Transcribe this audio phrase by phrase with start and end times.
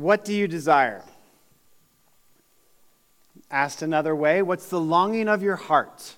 [0.00, 1.04] What do you desire?
[3.50, 6.16] Asked another way, what's the longing of your heart?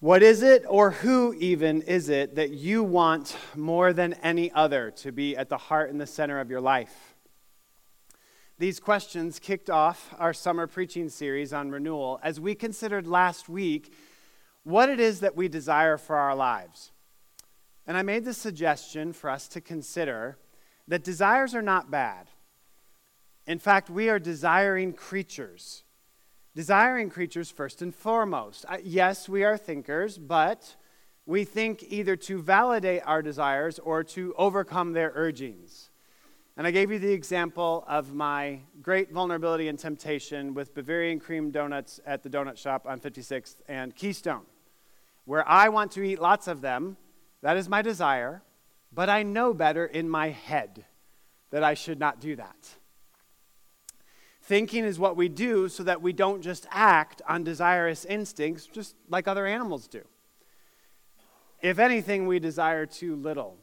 [0.00, 4.90] What is it, or who even is it, that you want more than any other
[4.92, 7.14] to be at the heart and the center of your life?
[8.58, 13.92] These questions kicked off our summer preaching series on renewal as we considered last week
[14.64, 16.92] what it is that we desire for our lives.
[17.86, 20.38] And I made the suggestion for us to consider
[20.86, 22.28] that desires are not bad.
[23.48, 25.82] In fact, we are desiring creatures
[26.58, 28.64] desiring creatures first and foremost.
[28.82, 30.74] Yes, we are thinkers, but
[31.24, 35.90] we think either to validate our desires or to overcome their urgings.
[36.56, 41.52] And I gave you the example of my great vulnerability and temptation with Bavarian cream
[41.52, 44.46] donuts at the donut shop on 56th and Keystone,
[45.26, 46.96] where I want to eat lots of them.
[47.42, 48.42] That is my desire,
[48.92, 50.86] but I know better in my head
[51.50, 52.77] that I should not do that.
[54.48, 58.96] Thinking is what we do so that we don't just act on desirous instincts, just
[59.10, 60.00] like other animals do.
[61.60, 63.58] If anything, we desire too little.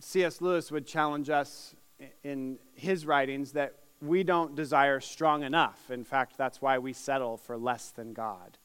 [0.00, 0.40] C.S.
[0.40, 1.76] Lewis would challenge us
[2.24, 5.88] in his writings that we don't desire strong enough.
[5.88, 8.58] In fact, that's why we settle for less than God.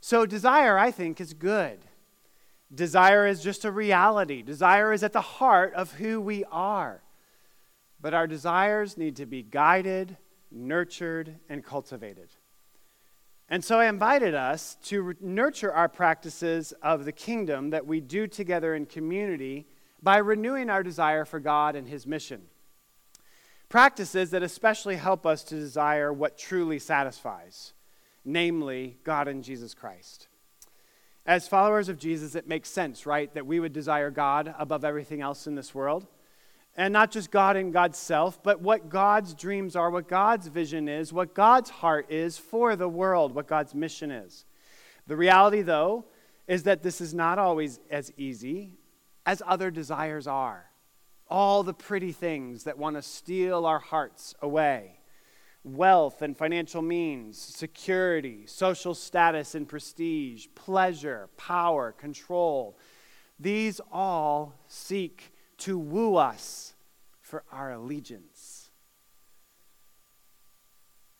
[0.00, 1.80] So, desire, I think, is good.
[2.72, 4.40] Desire is just a reality.
[4.40, 7.02] Desire is at the heart of who we are.
[8.00, 10.16] But our desires need to be guided
[10.52, 12.28] nurtured, and cultivated.
[13.48, 18.26] And so I invited us to nurture our practices of the kingdom that we do
[18.26, 19.66] together in community
[20.02, 22.42] by renewing our desire for God and His mission.
[23.68, 27.72] Practices that especially help us to desire what truly satisfies,
[28.24, 30.28] namely God and Jesus Christ.
[31.24, 35.20] As followers of Jesus, it makes sense, right, that we would desire God above everything
[35.20, 36.06] else in this world.
[36.76, 40.88] And not just God and God's self, but what God's dreams are, what God's vision
[40.88, 44.46] is, what God's heart is for the world, what God's mission is.
[45.06, 46.06] The reality, though,
[46.46, 48.78] is that this is not always as easy
[49.26, 50.70] as other desires are.
[51.28, 54.98] All the pretty things that want to steal our hearts away
[55.64, 62.76] wealth and financial means, security, social status and prestige, pleasure, power, control.
[63.38, 65.31] These all seek
[65.62, 66.74] to woo us
[67.20, 68.70] for our allegiance.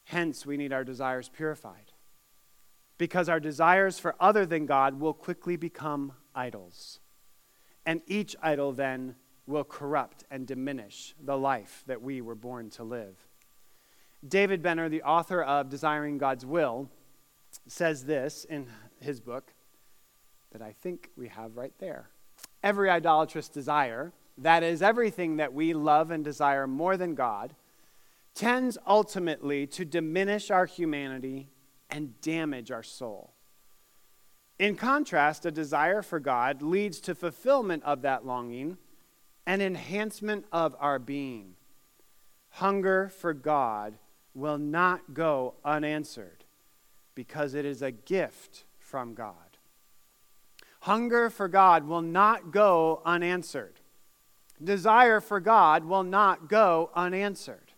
[0.04, 1.92] Hence, we need our desires purified.
[2.98, 6.98] Because our desires for other than God will quickly become idols.
[7.86, 9.14] And each idol then
[9.46, 13.16] will corrupt and diminish the life that we were born to live.
[14.26, 16.90] David Benner, the author of Desiring God's Will,
[17.68, 18.66] says this in
[19.00, 19.54] his book
[20.50, 22.10] that I think we have right there.
[22.62, 27.54] Every idolatrous desire that is, everything that we love and desire more than God,
[28.34, 31.48] tends ultimately to diminish our humanity
[31.90, 33.34] and damage our soul.
[34.58, 38.78] In contrast, a desire for God leads to fulfillment of that longing
[39.46, 41.54] and enhancement of our being.
[42.50, 43.98] Hunger for God
[44.34, 46.44] will not go unanswered
[47.14, 49.34] because it is a gift from God.
[50.80, 53.81] Hunger for God will not go unanswered
[54.64, 57.72] desire for God will not go unanswered.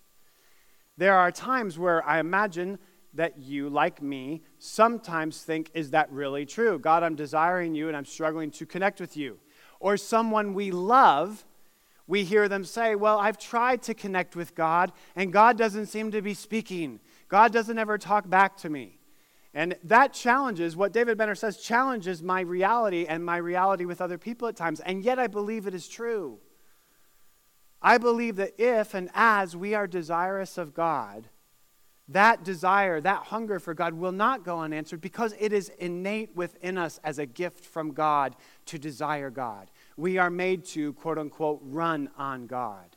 [0.96, 2.78] There are times where I imagine
[3.14, 6.78] that you, like me, sometimes think, Is that really true?
[6.78, 9.38] God, I'm desiring you and I'm struggling to connect with you.
[9.80, 11.44] Or someone we love,
[12.06, 16.10] we hear them say, Well, I've tried to connect with God and God doesn't seem
[16.10, 17.00] to be speaking.
[17.28, 18.98] God doesn't ever talk back to me.
[19.54, 24.18] And that challenges, what David Benner says, challenges my reality and my reality with other
[24.18, 24.80] people at times.
[24.80, 26.40] And yet I believe it is true.
[27.84, 31.28] I believe that if and as we are desirous of God,
[32.08, 36.78] that desire, that hunger for God will not go unanswered because it is innate within
[36.78, 38.36] us as a gift from God
[38.66, 39.70] to desire God.
[39.98, 42.96] We are made to, quote unquote, run on God.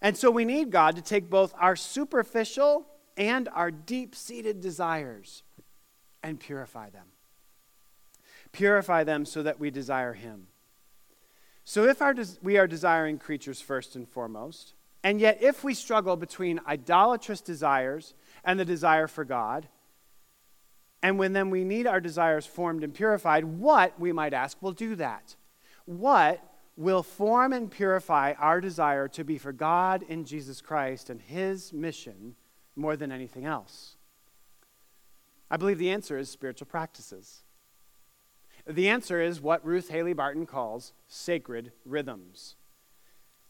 [0.00, 2.86] And so we need God to take both our superficial
[3.18, 5.42] and our deep seated desires
[6.22, 7.08] and purify them.
[8.50, 10.46] Purify them so that we desire Him.
[11.70, 14.74] So, if our des- we are desiring creatures first and foremost,
[15.04, 18.12] and yet if we struggle between idolatrous desires
[18.42, 19.68] and the desire for God,
[21.00, 24.72] and when then we need our desires formed and purified, what, we might ask, will
[24.72, 25.36] do that?
[25.84, 26.42] What
[26.76, 31.72] will form and purify our desire to be for God in Jesus Christ and His
[31.72, 32.34] mission
[32.74, 33.94] more than anything else?
[35.48, 37.44] I believe the answer is spiritual practices.
[38.66, 42.56] The answer is what Ruth Haley Barton calls sacred rhythms.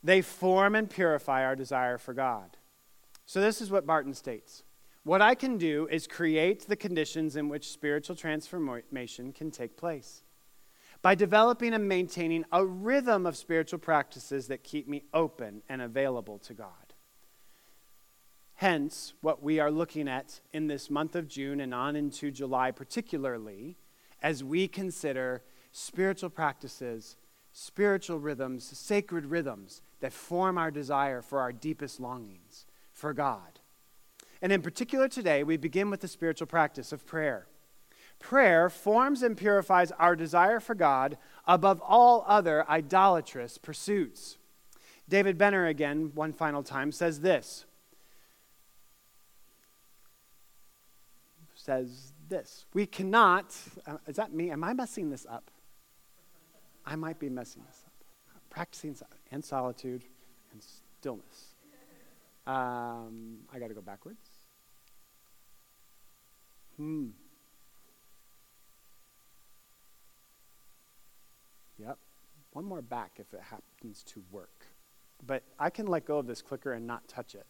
[0.02, 2.56] They form and purify our desire for God.
[3.26, 4.62] So, this is what Barton states
[5.04, 10.22] What I can do is create the conditions in which spiritual transformation can take place
[11.02, 16.38] by developing and maintaining a rhythm of spiritual practices that keep me open and available
[16.38, 16.94] to God.
[18.54, 22.70] Hence, what we are looking at in this month of June and on into July,
[22.70, 23.78] particularly,
[24.22, 27.16] as we consider spiritual practices,
[27.52, 33.60] spiritual rhythms, sacred rhythms that form our desire for our deepest longings for God.
[34.42, 37.46] And in particular, today, we begin with the spiritual practice of prayer.
[38.18, 41.16] Prayer forms and purifies our desire for God
[41.46, 44.36] above all other idolatrous pursuits.
[45.08, 47.64] David Benner, again, one final time, says this.
[51.54, 52.64] Says this.
[52.72, 53.54] We cannot,
[53.86, 54.50] uh, is that me?
[54.50, 55.50] Am I messing this up?
[56.86, 57.92] I might be messing this up.
[58.48, 58.96] Practicing
[59.30, 60.04] and solitude
[60.52, 61.54] and stillness.
[62.46, 64.30] Um, I got to go backwards.
[66.76, 67.08] Hmm.
[71.78, 71.98] Yep.
[72.52, 74.66] One more back if it happens to work.
[75.26, 77.46] But I can let go of this clicker and not touch it.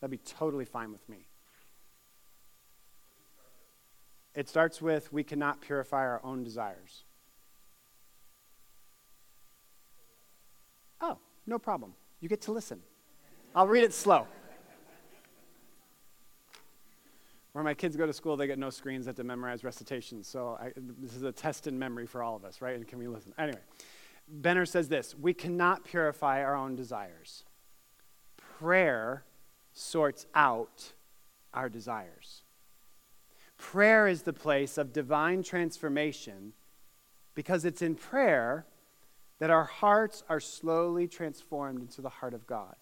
[0.00, 1.26] That'd be totally fine with me.
[4.34, 7.04] It starts with we cannot purify our own desires.
[11.00, 11.94] Oh, no problem.
[12.20, 12.80] You get to listen.
[13.54, 14.26] I'll read it slow.
[17.52, 20.26] Where my kids go to school, they get no screens, they have to memorize recitations.
[20.26, 22.74] So I, this is a test in memory for all of us, right?
[22.74, 23.32] And can we listen?
[23.38, 23.60] Anyway,
[24.26, 27.44] Benner says this We cannot purify our own desires.
[28.58, 29.24] Prayer
[29.72, 30.92] sorts out
[31.52, 32.43] our desires.
[33.70, 36.52] Prayer is the place of divine transformation
[37.34, 38.66] because it's in prayer
[39.38, 42.76] that our hearts are slowly transformed into the heart of God.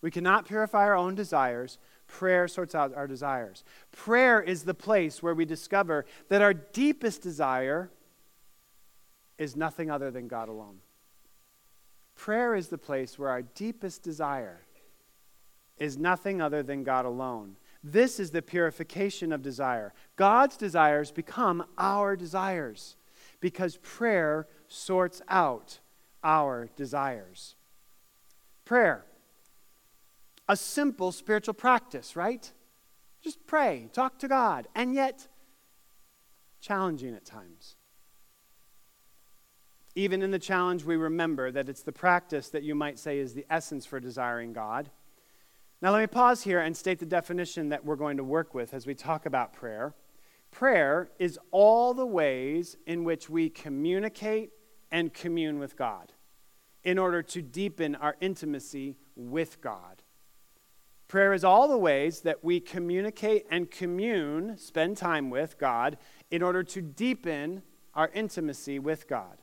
[0.00, 1.76] We cannot purify our own desires.
[2.06, 3.64] Prayer sorts out our desires.
[3.90, 7.90] Prayer is the place where we discover that our deepest desire
[9.38, 10.78] is nothing other than God alone.
[12.14, 14.60] Prayer is the place where our deepest desire
[15.78, 17.56] is nothing other than God alone.
[17.84, 19.92] This is the purification of desire.
[20.16, 22.96] God's desires become our desires
[23.40, 25.80] because prayer sorts out
[26.22, 27.56] our desires.
[28.64, 29.04] Prayer
[30.48, 32.52] a simple spiritual practice, right?
[33.22, 35.28] Just pray, talk to God, and yet
[36.60, 37.76] challenging at times.
[39.94, 43.34] Even in the challenge, we remember that it's the practice that you might say is
[43.34, 44.90] the essence for desiring God.
[45.82, 48.72] Now, let me pause here and state the definition that we're going to work with
[48.72, 49.96] as we talk about prayer.
[50.52, 54.50] Prayer is all the ways in which we communicate
[54.92, 56.12] and commune with God
[56.84, 60.04] in order to deepen our intimacy with God.
[61.08, 65.98] Prayer is all the ways that we communicate and commune, spend time with God,
[66.30, 67.62] in order to deepen
[67.92, 69.42] our intimacy with God.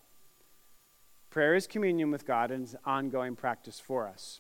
[1.30, 4.40] Prayer is communion with God and is an ongoing practice for us.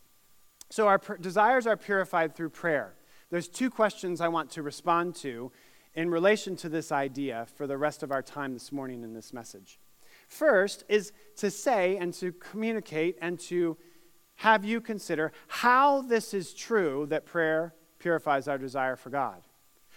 [0.69, 2.95] So our pr- desires are purified through prayer.
[3.29, 5.51] There's two questions I want to respond to
[5.95, 9.33] in relation to this idea for the rest of our time this morning in this
[9.33, 9.79] message.
[10.27, 13.77] First is to say and to communicate and to
[14.35, 19.41] have you consider how this is true that prayer purifies our desire for God.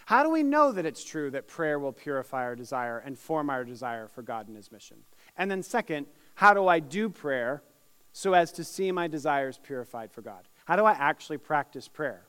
[0.07, 3.50] How do we know that it's true that prayer will purify our desire and form
[3.50, 4.99] our desire for God and His mission?
[5.37, 7.62] And then, second, how do I do prayer
[8.12, 10.49] so as to see my desires purified for God?
[10.64, 12.26] How do I actually practice prayer?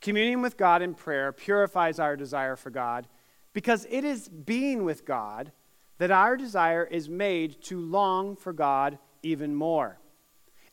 [0.00, 3.08] Communing with God in prayer purifies our desire for God
[3.52, 5.52] because it is being with God
[5.98, 9.98] that our desire is made to long for God even more.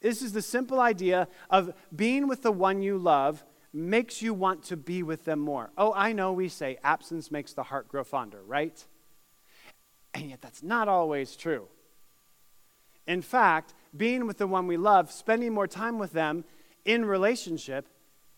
[0.02, 4.64] This is the simple idea of being with the one you love makes you want
[4.64, 5.72] to be with them more.
[5.78, 8.86] Oh, I know we say absence makes the heart grow fonder, right?
[10.14, 11.68] And yet that's not always true.
[13.08, 16.46] In fact, being with the one we love, spending more time with them
[16.84, 17.88] in relationship,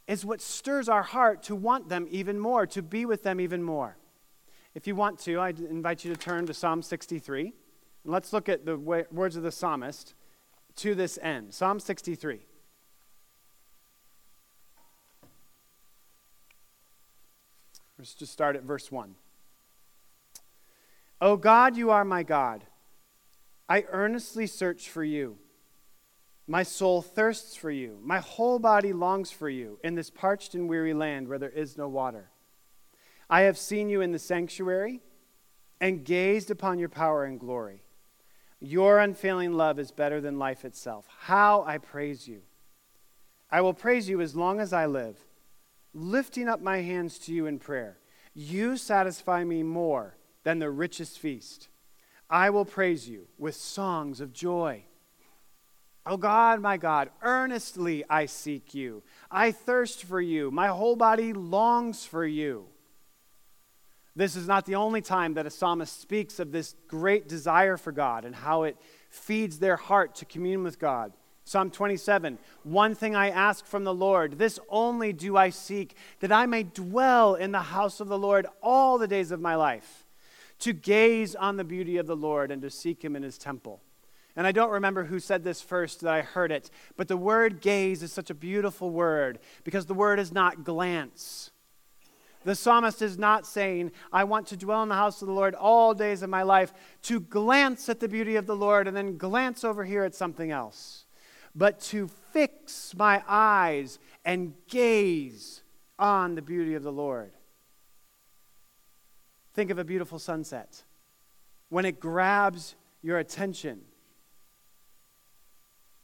[0.08, 3.62] is what stirs our heart to want them even more, to be with them even
[3.62, 3.98] more.
[4.74, 7.54] If you want to, I invite you to turn to Psalm 63.
[8.04, 10.14] And let's look at the words of the psalmist
[10.78, 11.54] to this end.
[11.54, 12.42] Psalm 63.
[17.98, 19.16] Let's just start at verse 1.
[21.20, 22.64] O God, you are my God.
[23.68, 25.40] I earnestly search for you.
[26.48, 28.00] My soul thirsts for you.
[28.02, 31.78] My whole body longs for you in this parched and weary land where there is
[31.78, 32.32] no water.
[33.30, 35.02] I have seen you in the sanctuary
[35.82, 37.84] and gazed upon your power and glory.
[38.60, 41.06] Your unfailing love is better than life itself.
[41.20, 42.42] How I praise you.
[43.52, 45.18] I will praise you as long as I live,
[45.94, 47.98] lifting up my hands to you in prayer.
[48.34, 51.70] You satisfy me more than the richest feast.
[52.30, 54.86] I will praise you with songs of joy.
[56.10, 59.04] Oh God, my God, earnestly I seek you.
[59.30, 60.52] I thirst for you.
[60.52, 62.68] My whole body longs for you.
[64.16, 67.92] This is not the only time that a psalmist speaks of this great desire for
[67.92, 68.78] God and how it
[69.10, 71.12] feeds their heart to commune with God.
[71.44, 76.32] Psalm 27 One thing I ask from the Lord, this only do I seek, that
[76.32, 80.06] I may dwell in the house of the Lord all the days of my life,
[80.60, 83.82] to gaze on the beauty of the Lord and to seek him in his temple.
[84.38, 87.60] And I don't remember who said this first that I heard it, but the word
[87.60, 91.52] gaze is such a beautiful word because the word is not glance.
[92.46, 95.56] The psalmist is not saying, I want to dwell in the house of the Lord
[95.56, 99.18] all days of my life, to glance at the beauty of the Lord and then
[99.18, 101.08] glance over here at something else
[101.58, 105.64] but to fix my eyes and gaze
[105.98, 107.32] on the beauty of the Lord.
[109.56, 110.84] Think of a beautiful sunset.
[111.70, 113.82] When it grabs your attention,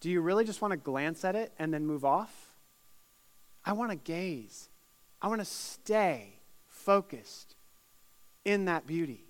[0.04, 2.58] do you really just want to glance at it and then move off?
[3.64, 4.68] I want to gaze.
[5.22, 7.56] I want to stay focused
[8.44, 9.24] in that beauty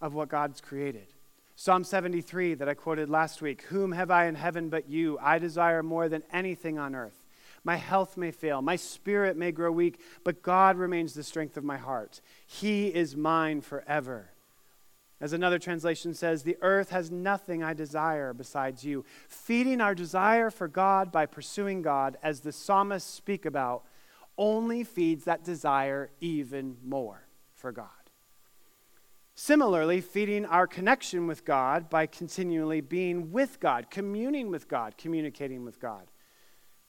[0.00, 1.12] of what God's created.
[1.54, 5.18] Psalm 73 that I quoted last week Whom have I in heaven but you?
[5.20, 7.26] I desire more than anything on earth.
[7.62, 11.62] My health may fail, my spirit may grow weak, but God remains the strength of
[11.62, 12.22] my heart.
[12.46, 14.31] He is mine forever.
[15.22, 19.04] As another translation says, the earth has nothing I desire besides you.
[19.28, 23.84] Feeding our desire for God by pursuing God, as the psalmists speak about,
[24.36, 27.86] only feeds that desire even more for God.
[29.36, 35.64] Similarly, feeding our connection with God by continually being with God, communing with God, communicating
[35.64, 36.10] with God,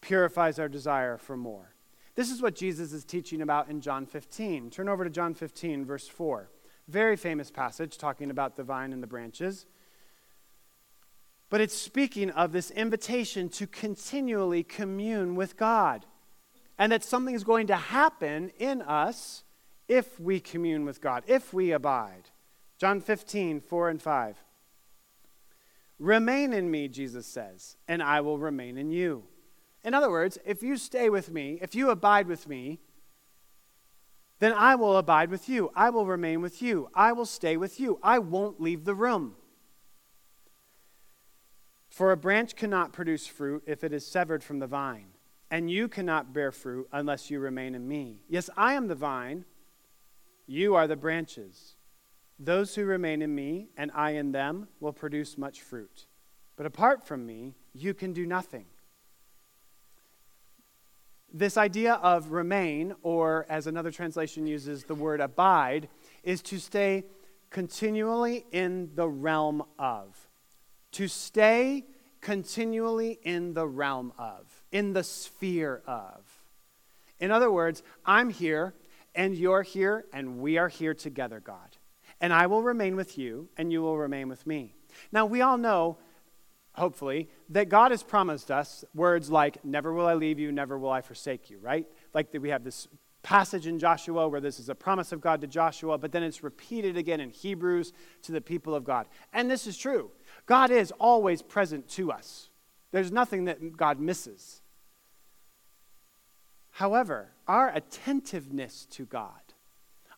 [0.01, 1.75] purifies our desire for more.
[2.15, 4.71] This is what Jesus is teaching about in John 15.
[4.71, 6.49] Turn over to John 15, verse 4.
[6.87, 9.65] Very famous passage talking about the vine and the branches.
[11.49, 16.05] But it's speaking of this invitation to continually commune with God.
[16.77, 19.43] And that something is going to happen in us
[19.87, 22.31] if we commune with God, if we abide.
[22.79, 24.43] John 15, 4 and 5.
[25.99, 29.23] Remain in me, Jesus says, and I will remain in you.
[29.83, 32.79] In other words, if you stay with me, if you abide with me,
[34.39, 35.71] then I will abide with you.
[35.75, 36.89] I will remain with you.
[36.93, 37.99] I will stay with you.
[38.03, 39.35] I won't leave the room.
[41.89, 45.09] For a branch cannot produce fruit if it is severed from the vine,
[45.51, 48.23] and you cannot bear fruit unless you remain in me.
[48.27, 49.45] Yes, I am the vine,
[50.47, 51.75] you are the branches.
[52.39, 56.07] Those who remain in me and I in them will produce much fruit.
[56.55, 58.65] But apart from me, you can do nothing.
[61.33, 65.89] This idea of remain, or as another translation uses the word abide,
[66.23, 67.05] is to stay
[67.49, 70.29] continually in the realm of.
[70.93, 71.85] To stay
[72.21, 76.23] continually in the realm of, in the sphere of.
[77.19, 78.75] In other words, I'm here,
[79.15, 81.77] and you're here, and we are here together, God
[82.23, 84.75] and I will remain with you, and you will remain with me.
[85.11, 85.97] Now, we all know,
[86.73, 90.91] hopefully, that God has promised us words like, Never will I leave you, never will
[90.91, 91.85] I forsake you, right?
[92.13, 92.87] Like that we have this
[93.21, 96.43] passage in Joshua where this is a promise of God to Joshua, but then it's
[96.43, 99.07] repeated again in Hebrews to the people of God.
[99.31, 100.11] And this is true.
[100.45, 102.49] God is always present to us,
[102.91, 104.61] there's nothing that God misses.
[106.71, 109.43] However, our attentiveness to God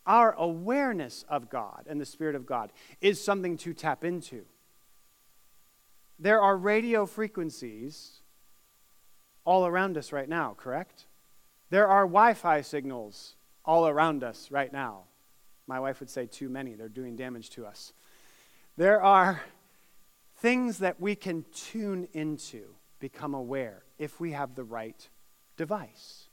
[0.06, 2.72] our awareness of God and the Spirit of God
[3.02, 4.46] is something to tap into.
[6.18, 8.22] There are radio frequencies
[9.44, 11.06] all around us right now, correct?
[11.70, 15.04] There are Wi Fi signals all around us right now.
[15.68, 17.92] My wife would say too many, they're doing damage to us.
[18.78, 19.42] There are
[20.38, 25.10] things that we can tune into, become aware, if we have the right
[25.58, 26.28] device.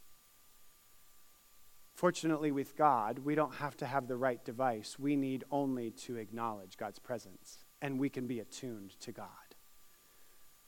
[1.95, 4.99] Fortunately, with God, we don't have to have the right device.
[4.99, 9.29] We need only to acknowledge God's presence, and we can be attuned to God.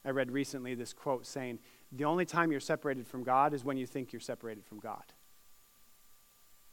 [0.05, 1.59] I read recently this quote saying,
[1.91, 5.03] The only time you're separated from God is when you think you're separated from God.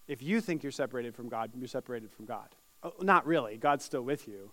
[0.07, 2.55] If you think you're separated from God, you're separated from God.
[2.83, 4.51] Oh, not really, God's still with you.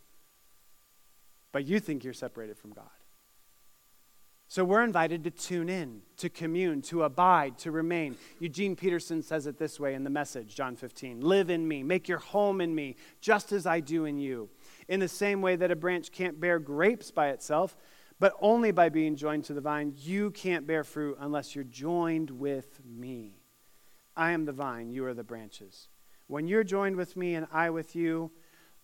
[1.52, 2.86] But you think you're separated from God.
[4.48, 8.18] So we're invited to tune in, to commune, to abide, to remain.
[8.40, 12.08] Eugene Peterson says it this way in the message, John 15 Live in me, make
[12.08, 14.50] your home in me, just as I do in you.
[14.88, 17.78] In the same way that a branch can't bear grapes by itself,
[18.20, 19.94] but only by being joined to the vine.
[19.96, 23.42] You can't bear fruit unless you're joined with me.
[24.16, 25.88] I am the vine, you are the branches.
[26.28, 28.32] When you're joined with me and I with you,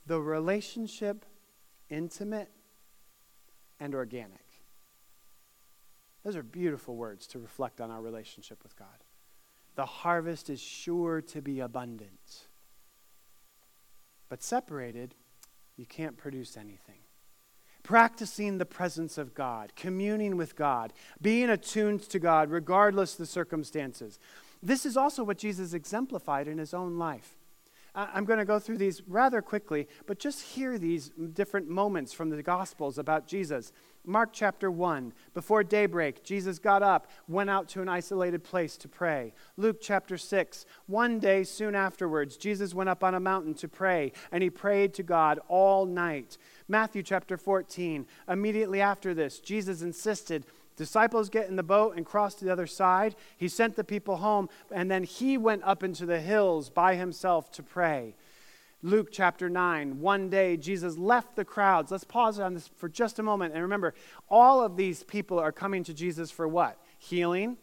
[0.05, 1.25] the relationship
[1.89, 2.49] intimate
[3.79, 4.45] and organic.
[6.23, 9.03] Those are beautiful words to reflect on our relationship with God.
[9.75, 12.47] The harvest is sure to be abundant.
[14.29, 15.13] But separated,
[15.75, 17.04] you can't produce anything.
[17.85, 24.17] Practicing the presence of God, communing with God, being attuned to God regardless the circumstances.
[24.63, 27.37] This is also what Jesus exemplified in his own life.
[27.93, 32.29] I'm going to go through these rather quickly, but just hear these different moments from
[32.29, 33.71] the Gospels about Jesus.
[34.03, 38.89] Mark chapter 1, before daybreak, Jesus got up, went out to an isolated place to
[38.89, 39.33] pray.
[39.55, 44.11] Luke chapter 6, one day soon afterwards, Jesus went up on a mountain to pray,
[44.31, 46.37] and he prayed to God all night.
[46.67, 50.45] Matthew chapter 14, immediately after this, Jesus insisted
[50.75, 53.15] disciples get in the boat and cross to the other side.
[53.37, 57.51] He sent the people home, and then he went up into the hills by himself
[57.53, 58.15] to pray.
[58.81, 61.91] Luke chapter 9, one day Jesus left the crowds.
[61.91, 63.53] Let's pause on this for just a moment.
[63.53, 63.93] And remember,
[64.29, 66.77] all of these people are coming to Jesus for what?
[66.99, 67.57] Healing,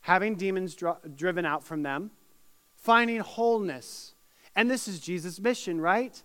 [0.00, 2.12] having demons dr- driven out from them,
[2.76, 4.14] finding wholeness.
[4.54, 6.22] And this is Jesus' mission, right?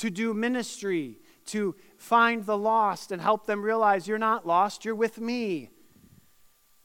[0.00, 4.94] To do ministry, to find the lost and help them realize you're not lost, you're
[4.94, 5.68] with me.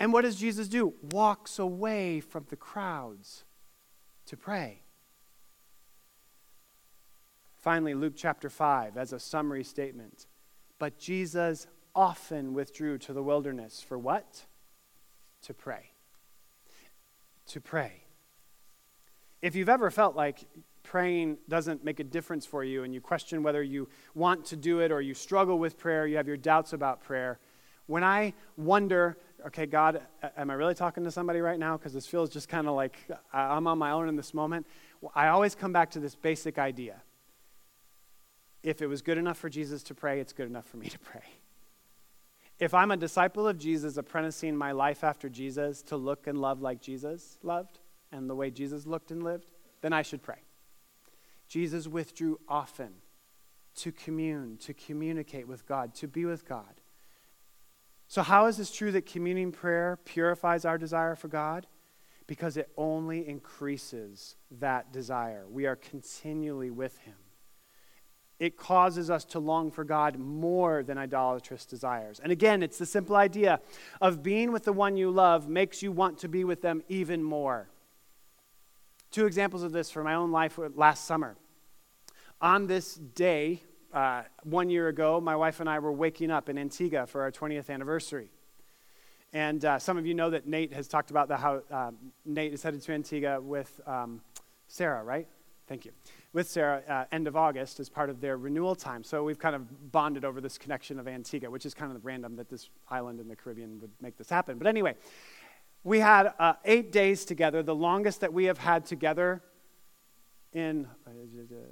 [0.01, 0.93] And what does Jesus do?
[1.13, 3.45] Walks away from the crowds
[4.25, 4.81] to pray.
[7.55, 10.27] Finally, Luke chapter 5, as a summary statement.
[10.77, 14.45] But Jesus often withdrew to the wilderness for what?
[15.43, 15.91] To pray.
[17.47, 18.03] To pray.
[19.41, 20.43] If you've ever felt like
[20.85, 24.79] praying doesn't make a difference for you and you question whether you want to do
[24.79, 27.39] it or you struggle with prayer, you have your doubts about prayer,
[27.87, 30.01] when I wonder, okay, God,
[30.37, 31.77] am I really talking to somebody right now?
[31.77, 32.97] Because this feels just kind of like
[33.33, 34.65] I'm on my own in this moment.
[35.13, 37.01] I always come back to this basic idea.
[38.63, 40.97] If it was good enough for Jesus to pray, it's good enough for me to
[40.99, 41.23] pray.
[42.57, 46.61] If I'm a disciple of Jesus, apprenticing my life after Jesus to look and love
[46.61, 47.79] like Jesus loved
[48.11, 50.44] and the way Jesus looked and lived, then I should pray.
[51.47, 52.93] Jesus withdrew often
[53.75, 56.81] to commune, to communicate with God, to be with God.
[58.07, 61.67] So, how is this true that communing prayer purifies our desire for God?
[62.27, 65.45] Because it only increases that desire.
[65.47, 67.15] We are continually with Him.
[68.39, 72.19] It causes us to long for God more than idolatrous desires.
[72.21, 73.61] And again, it's the simple idea
[74.01, 77.23] of being with the one you love makes you want to be with them even
[77.23, 77.69] more.
[79.15, 81.37] Two examples of this from my own life last summer.
[82.41, 86.57] On this day, uh, one year ago, my wife and I were waking up in
[86.57, 88.29] Antigua for our 20th anniversary.
[89.31, 91.91] And uh, some of you know that Nate has talked about the, how uh,
[92.25, 94.19] Nate is headed to Antigua with um,
[94.67, 95.29] Sarah, right?
[95.65, 95.93] Thank you.
[96.33, 99.01] With Sarah, uh, end of August as part of their renewal time.
[99.01, 102.35] So we've kind of bonded over this connection of Antigua, which is kind of random
[102.35, 104.57] that this island in the Caribbean would make this happen.
[104.57, 104.95] But anyway,
[105.85, 109.43] we had uh, eight days together, the longest that we have had together
[110.51, 111.11] in uh,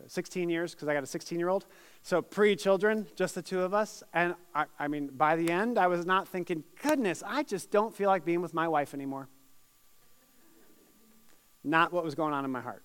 [0.07, 1.65] 16 years, because I got a 16 year old.
[2.03, 4.03] So pre children, just the two of us.
[4.13, 7.93] And I, I mean, by the end, I was not thinking, goodness, I just don't
[7.93, 9.29] feel like being with my wife anymore.
[11.63, 12.83] Not what was going on in my heart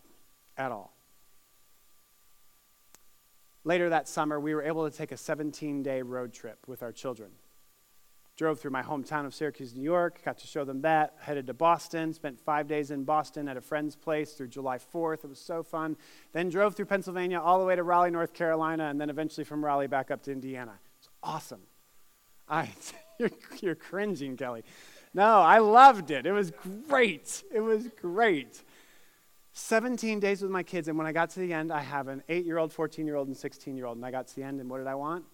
[0.56, 0.96] at all.
[3.64, 6.92] Later that summer, we were able to take a 17 day road trip with our
[6.92, 7.32] children
[8.38, 11.54] drove through my hometown of Syracuse, New York, got to show them that, headed to
[11.54, 15.24] Boston, spent five days in Boston at a friend's place through July 4th.
[15.24, 15.96] It was so fun.
[16.32, 19.64] Then drove through Pennsylvania all the way to Raleigh, North Carolina, and then eventually from
[19.64, 20.78] Raleigh back up to Indiana.
[21.00, 21.62] It's awesome.
[22.48, 22.70] I,
[23.18, 24.62] you're, you're cringing, Kelly.
[25.12, 26.24] No, I loved it.
[26.24, 26.52] It was
[26.88, 27.42] great.
[27.52, 28.62] It was great.
[29.52, 32.22] 17 days with my kids, and when I got to the end, I have an
[32.28, 33.96] 8 year old, 14 year old, and 16 year old.
[33.96, 35.24] And I got to the end, and what did I want?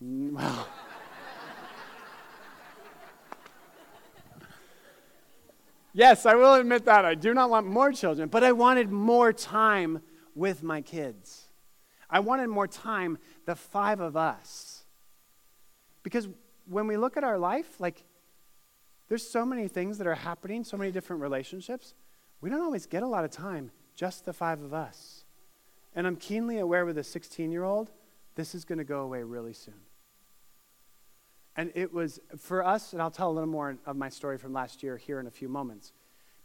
[0.00, 0.66] Well,
[5.92, 7.04] Yes, I will admit that.
[7.04, 10.02] I do not want more children, but I wanted more time
[10.34, 11.48] with my kids.
[12.08, 14.84] I wanted more time, the five of us.
[16.02, 16.28] Because
[16.66, 18.04] when we look at our life, like,
[19.08, 21.94] there's so many things that are happening, so many different relationships.
[22.40, 25.24] We don't always get a lot of time, just the five of us.
[25.94, 27.90] And I'm keenly aware with a 16 year old,
[28.36, 29.74] this is going to go away really soon.
[31.56, 34.52] And it was for us, and I'll tell a little more of my story from
[34.52, 35.92] last year here in a few moments.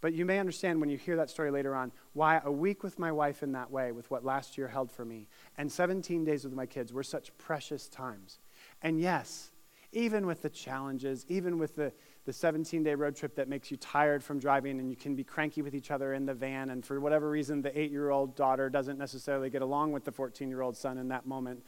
[0.01, 2.99] But you may understand when you hear that story later on why a week with
[2.99, 6.43] my wife in that way, with what last year held for me, and 17 days
[6.43, 8.39] with my kids were such precious times.
[8.81, 9.51] And yes,
[9.91, 11.91] even with the challenges, even with the,
[12.25, 15.23] the 17 day road trip that makes you tired from driving and you can be
[15.23, 18.35] cranky with each other in the van, and for whatever reason, the eight year old
[18.35, 21.63] daughter doesn't necessarily get along with the 14 year old son in that moment.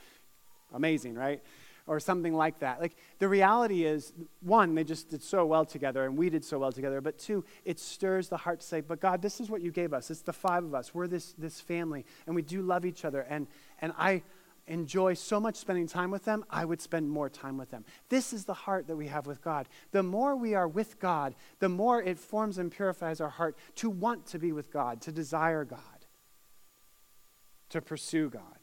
[0.74, 1.42] Amazing, right?
[1.88, 2.82] Or something like that.
[2.82, 6.60] Like, the reality is, one, they just did so well together, and we did so
[6.60, 7.00] well together.
[7.00, 9.94] But two, it stirs the heart to say, But God, this is what you gave
[9.94, 10.12] us.
[10.12, 10.94] It's the five of us.
[10.94, 13.22] We're this, this family, and we do love each other.
[13.22, 13.48] And,
[13.82, 14.24] and I,
[14.68, 17.86] enjoy so much spending time with them, I would spend more time with them.
[18.10, 19.68] This is the heart that we have with God.
[19.92, 23.90] The more we are with God, the more it forms and purifies our heart to
[23.90, 25.80] want to be with God, to desire God,
[27.70, 28.57] to pursue God.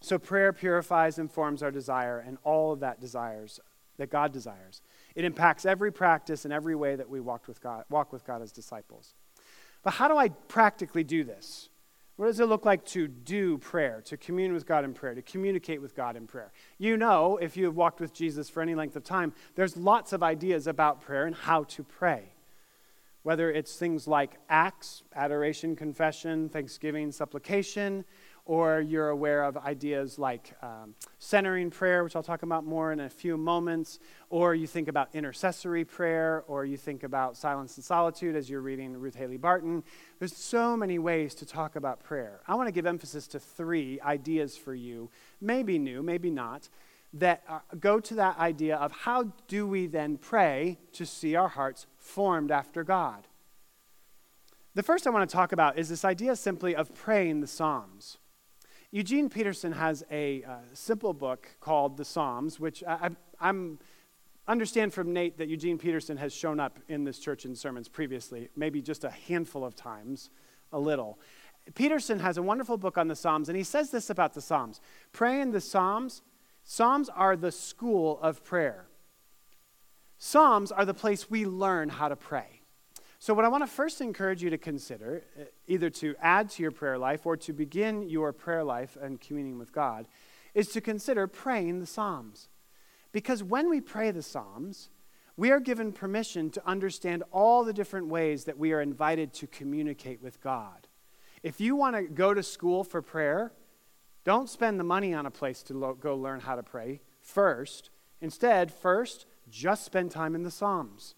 [0.00, 3.60] So prayer purifies and forms our desire, and all of that desires
[3.98, 4.80] that God desires.
[5.14, 8.40] It impacts every practice and every way that we walk with God, walk with God
[8.40, 9.14] as disciples.
[9.82, 11.68] But how do I practically do this?
[12.16, 15.22] What does it look like to do prayer, to commune with God in prayer, to
[15.22, 16.52] communicate with God in prayer?
[16.78, 20.12] You know, if you have walked with Jesus for any length of time, there's lots
[20.12, 22.32] of ideas about prayer and how to pray.
[23.22, 28.04] Whether it's things like acts, adoration, confession, thanksgiving, supplication,
[28.50, 32.98] or you're aware of ideas like um, centering prayer, which I'll talk about more in
[32.98, 37.84] a few moments, or you think about intercessory prayer, or you think about silence and
[37.84, 39.84] solitude as you're reading Ruth Haley Barton.
[40.18, 42.40] There's so many ways to talk about prayer.
[42.48, 45.10] I want to give emphasis to three ideas for you,
[45.40, 46.68] maybe new, maybe not,
[47.12, 51.50] that uh, go to that idea of how do we then pray to see our
[51.50, 53.28] hearts formed after God.
[54.74, 58.18] The first I want to talk about is this idea simply of praying the Psalms.
[58.92, 63.78] Eugene Peterson has a uh, simple book called The Psalms, which I, am
[64.48, 68.48] understand from Nate that Eugene Peterson has shown up in this church in sermons previously,
[68.56, 70.30] maybe just a handful of times,
[70.72, 71.20] a little.
[71.74, 74.80] Peterson has a wonderful book on the Psalms, and he says this about the Psalms
[75.12, 76.22] Pray in the Psalms,
[76.64, 78.86] Psalms are the school of prayer.
[80.18, 82.59] Psalms are the place we learn how to pray.
[83.22, 86.62] So, what I want to first encourage you to consider, uh, either to add to
[86.62, 90.08] your prayer life or to begin your prayer life and communing with God,
[90.54, 92.48] is to consider praying the Psalms.
[93.12, 94.88] Because when we pray the Psalms,
[95.36, 99.46] we are given permission to understand all the different ways that we are invited to
[99.46, 100.88] communicate with God.
[101.42, 103.52] If you want to go to school for prayer,
[104.24, 107.90] don't spend the money on a place to lo- go learn how to pray first.
[108.22, 111.16] Instead, first, just spend time in the Psalms.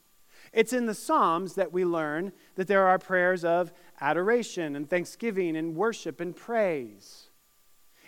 [0.52, 5.56] It's in the Psalms that we learn that there are prayers of adoration and thanksgiving
[5.56, 7.28] and worship and praise.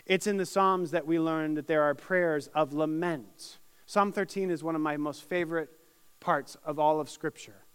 [0.05, 3.57] It's in the Psalms that we learn that there are prayers of lament.
[3.87, 5.69] Psalm 13 is one of my most favorite
[6.19, 7.65] parts of all of Scripture.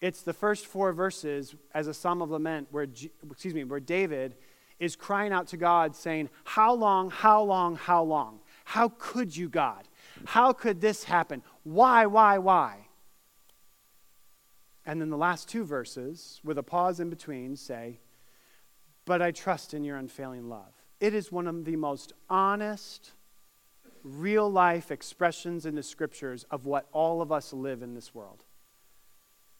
[0.00, 2.86] It's the first four verses as a psalm of lament where,
[3.30, 4.36] excuse me, where David
[4.78, 8.40] is crying out to God saying, How long, how long, how long?
[8.64, 9.88] How could you, God?
[10.26, 11.42] How could this happen?
[11.62, 12.85] Why, why, why?
[14.86, 17.98] And then the last two verses, with a pause in between, say,
[19.04, 20.72] But I trust in your unfailing love.
[21.00, 23.10] It is one of the most honest,
[24.04, 28.44] real life expressions in the scriptures of what all of us live in this world.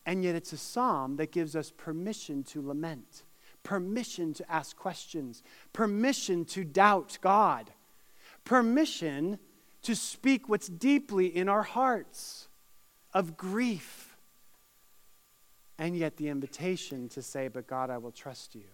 [0.06, 3.24] And yet it's a psalm that gives us permission to lament,
[3.64, 7.72] permission to ask questions, permission to doubt God,
[8.44, 9.40] permission
[9.82, 12.48] to speak what's deeply in our hearts
[13.12, 14.15] of grief
[15.78, 18.64] and yet the invitation to say, But God, I will trust you.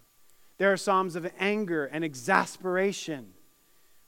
[0.57, 3.33] There are Psalms of anger and exasperation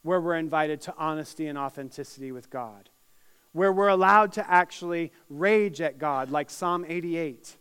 [0.03, 2.89] where we're invited to honesty and authenticity with God,
[3.53, 7.57] where we're allowed to actually rage at God, like Psalm 88.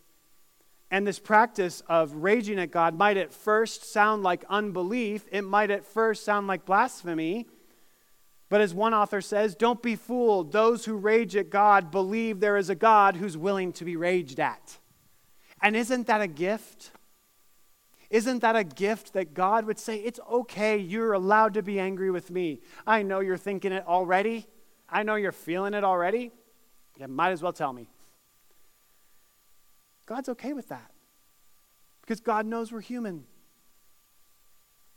[0.91, 5.71] And this practice of raging at God might at first sound like unbelief, it might
[5.71, 7.47] at first sound like blasphemy.
[8.47, 10.51] But as one author says, don't be fooled.
[10.51, 14.39] Those who rage at God believe there is a God who's willing to be raged
[14.39, 14.77] at.
[15.65, 16.91] And isn't that a gift?
[18.11, 22.11] Isn't that a gift that God would say, It's okay, you're allowed to be angry
[22.11, 22.61] with me.
[22.85, 24.45] I know you're thinking it already.
[24.87, 26.29] I know you're feeling it already.
[26.99, 27.89] You might as well tell me.
[30.05, 30.91] God's okay with that
[32.01, 33.23] because God knows we're human.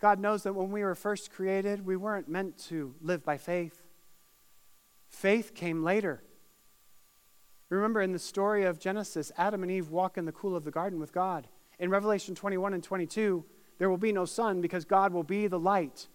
[0.02, 3.80] God knows that when we were first created, we weren't meant to live by faith.
[5.08, 6.22] Faith came later.
[7.70, 10.70] Remember in the story of Genesis, Adam and Eve walk in the cool of the
[10.70, 11.46] garden with God.
[11.78, 13.44] In Revelation 21 and 22,
[13.78, 16.08] there will be no sun because God will be the light.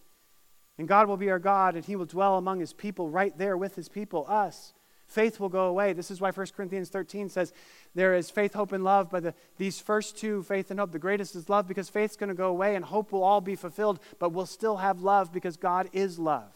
[0.77, 3.55] And God will be our God, and He will dwell among His people right there
[3.55, 4.73] with His people, us.
[5.05, 5.93] Faith will go away.
[5.93, 7.53] This is why 1 Corinthians 13 says
[7.93, 9.11] there is faith, hope, and love.
[9.11, 12.29] But the, these first two, faith and hope, the greatest is love because faith's going
[12.29, 15.55] to go away and hope will all be fulfilled, but we'll still have love because
[15.55, 16.51] God is love.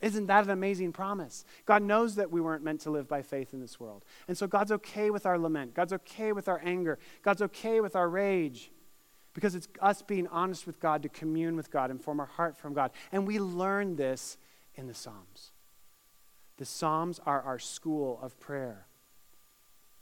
[0.00, 1.44] Isn't that an amazing promise?
[1.64, 4.04] God knows that we weren't meant to live by faith in this world.
[4.28, 5.74] And so God's okay with our lament.
[5.74, 6.98] God's okay with our anger.
[7.22, 8.70] God's okay with our rage
[9.34, 12.56] because it's us being honest with God to commune with God and form our heart
[12.56, 12.92] from God.
[13.12, 14.38] And we learn this
[14.74, 15.52] in the Psalms.
[16.56, 18.86] The Psalms are our school of prayer.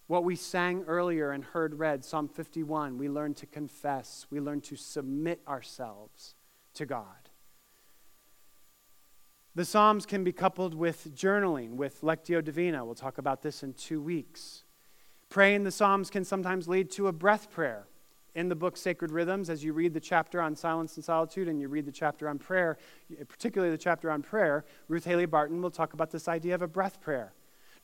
[0.07, 4.61] What we sang earlier and heard read, Psalm 51, we learn to confess, we learn
[4.62, 6.35] to submit ourselves
[6.74, 7.21] to God.
[9.55, 12.87] The Psalms can be coupled with journaling, with Lectio Divina.
[12.87, 14.65] We'll talk about this in two weeks.
[15.29, 17.87] Praying the Psalms can sometimes lead to a breath prayer.
[18.35, 21.61] In the book Sacred Rhythms, as you read the chapter on silence and solitude and
[21.61, 22.79] you read the chapter on prayer,
[23.29, 26.69] particularly the chapter on prayer, Ruth Haley Barton will talk about this idea of a
[26.69, 27.35] breath prayer.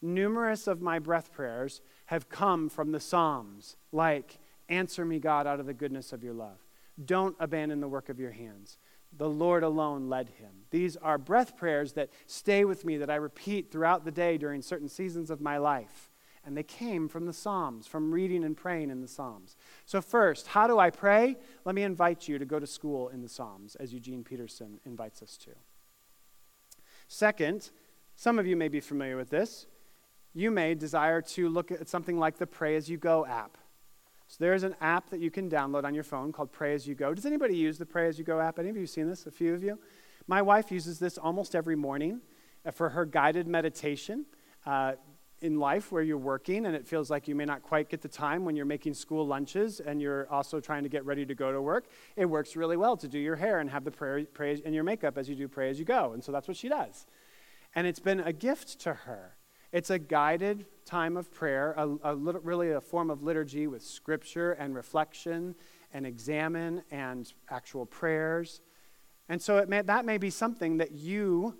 [0.01, 4.39] Numerous of my breath prayers have come from the Psalms, like,
[4.71, 6.59] Answer me, God, out of the goodness of your love.
[7.05, 8.79] Don't abandon the work of your hands.
[9.17, 10.51] The Lord alone led him.
[10.71, 14.63] These are breath prayers that stay with me, that I repeat throughout the day during
[14.63, 16.11] certain seasons of my life.
[16.45, 19.57] And they came from the Psalms, from reading and praying in the Psalms.
[19.85, 21.37] So, first, how do I pray?
[21.65, 25.23] Let me invite you to go to school in the Psalms, as Eugene Peterson invites
[25.23, 25.51] us to.
[27.07, 27.71] Second,
[28.15, 29.67] some of you may be familiar with this.
[30.33, 33.59] You may desire to look at something like the Pray As You Go app.
[34.29, 36.95] So there's an app that you can download on your phone called Pray As You
[36.95, 37.15] Go.
[37.15, 38.59] Does anybody use the Pray As You Go app?
[38.59, 39.27] Any of you seen this?
[39.27, 39.79] A few of you?
[40.27, 42.21] My wife uses this almost every morning
[42.67, 44.27] uh, for her guided meditation.
[44.67, 44.93] Uh,
[45.41, 48.09] in life where you're working and it feels like you may not quite get the
[48.09, 51.53] time when you're making school lunches and you're also trying to get ready to go
[51.53, 51.87] to work,
[52.17, 54.85] it works really well to do your hair and have the prayer, pray and your
[54.85, 56.13] makeup as you do pray as you go.
[56.13, 57.07] And so that's what she does.
[57.75, 59.37] And it's been a gift to her
[59.73, 64.53] it's a guided time of prayer, a, a really a form of liturgy with scripture
[64.53, 65.55] and reflection
[65.93, 68.61] and examen and actual prayers.
[69.29, 71.57] And so may, that may be something that you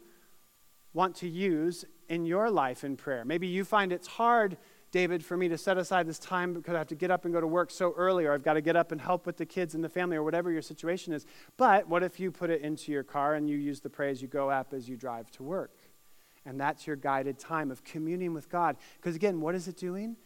[0.95, 3.25] want to use in your life in prayer.
[3.25, 4.57] Maybe you find it's hard,
[4.91, 7.35] David, for me to set aside this time because I have to get up and
[7.35, 9.45] go to work so early, or I've got to get up and help with the
[9.45, 11.27] kids and the family, or whatever your situation is.
[11.59, 14.23] But what if you put it into your car and you use the Pray As
[14.23, 15.77] You Go app as you drive to work?
[16.49, 18.79] And that's your guided time of communing with God.
[18.97, 20.17] Because again, what is it doing?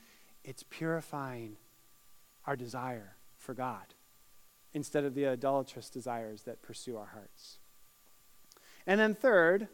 [0.44, 1.56] It's purifying
[2.46, 3.94] our desire for God
[4.72, 7.58] instead of the idolatrous desires that pursue our hearts.
[8.86, 9.66] And then, third,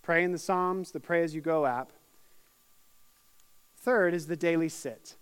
[0.00, 1.92] pray in the Psalms, the Pray As You Go app.
[3.76, 5.16] Third is the daily sit,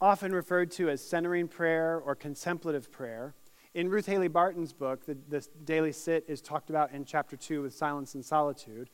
[0.00, 3.34] often referred to as centering prayer or contemplative prayer.
[3.74, 7.62] In Ruth Haley Barton's book, the, the daily sit is talked about in chapter 2
[7.62, 8.88] with silence and solitude.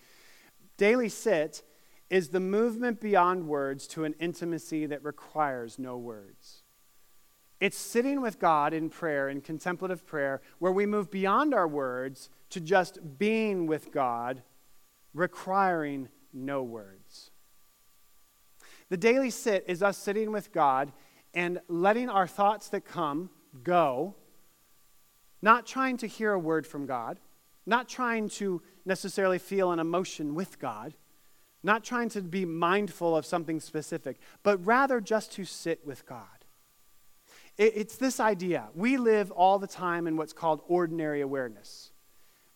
[0.79, 1.63] Daily sit
[2.09, 6.63] is the movement beyond words to an intimacy that requires no words.
[7.61, 12.31] It's sitting with God in prayer, in contemplative prayer, where we move beyond our words
[12.49, 14.43] to just being with God,
[15.13, 17.31] requiring no words.
[18.89, 20.91] The daily sit is us sitting with God
[21.35, 23.29] and letting our thoughts that come
[23.63, 24.17] go
[25.43, 27.19] not trying to hear a word from God,
[27.67, 30.95] not trying to necessarily feel an emotion with God,
[31.63, 36.27] not trying to be mindful of something specific, but rather just to sit with God.
[37.59, 38.69] it's this idea.
[38.75, 41.91] We live all the time in what's called ordinary awareness.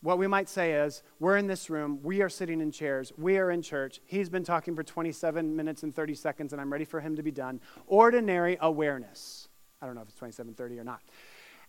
[0.00, 3.38] What we might say is, we're in this room, we are sitting in chairs, we
[3.38, 6.84] are in church, he's been talking for 27 minutes and 30 seconds, and I'm ready
[6.84, 7.60] for him to be done.
[7.86, 9.48] Ordinary awareness.
[9.80, 11.00] I don't know if it's 27, 30 or not.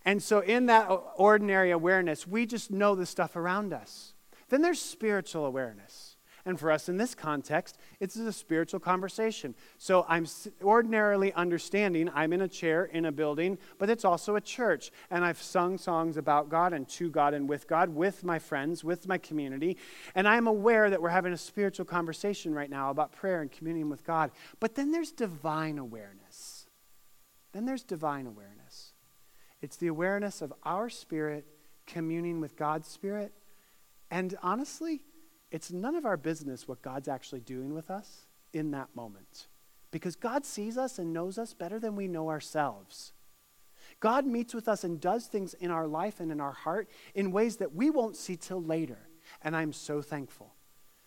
[0.06, 0.88] And so, in that
[1.18, 4.14] ordinary awareness, we just know the stuff around us.
[4.50, 6.16] Then there's spiritual awareness.
[6.48, 9.56] And for us in this context, it's a spiritual conversation.
[9.80, 10.28] So I'm
[10.64, 14.92] ordinarily understanding I'm in a chair in a building, but it's also a church.
[15.10, 18.84] And I've sung songs about God and to God and with God, with my friends,
[18.84, 19.78] with my community.
[20.14, 23.90] And I'm aware that we're having a spiritual conversation right now about prayer and communion
[23.90, 24.30] with God.
[24.60, 26.68] But then there's divine awareness.
[27.54, 28.94] Then there's divine awareness.
[29.66, 31.44] It's the awareness of our spirit
[31.88, 33.34] communing with God's spirit.
[34.12, 35.02] And honestly,
[35.50, 39.48] it's none of our business what God's actually doing with us in that moment.
[39.90, 43.14] Because God sees us and knows us better than we know ourselves.
[44.00, 47.32] God meets with us and does things in our life and in our heart in
[47.32, 49.10] ways that we won't see till later.
[49.42, 50.54] And I'm so thankful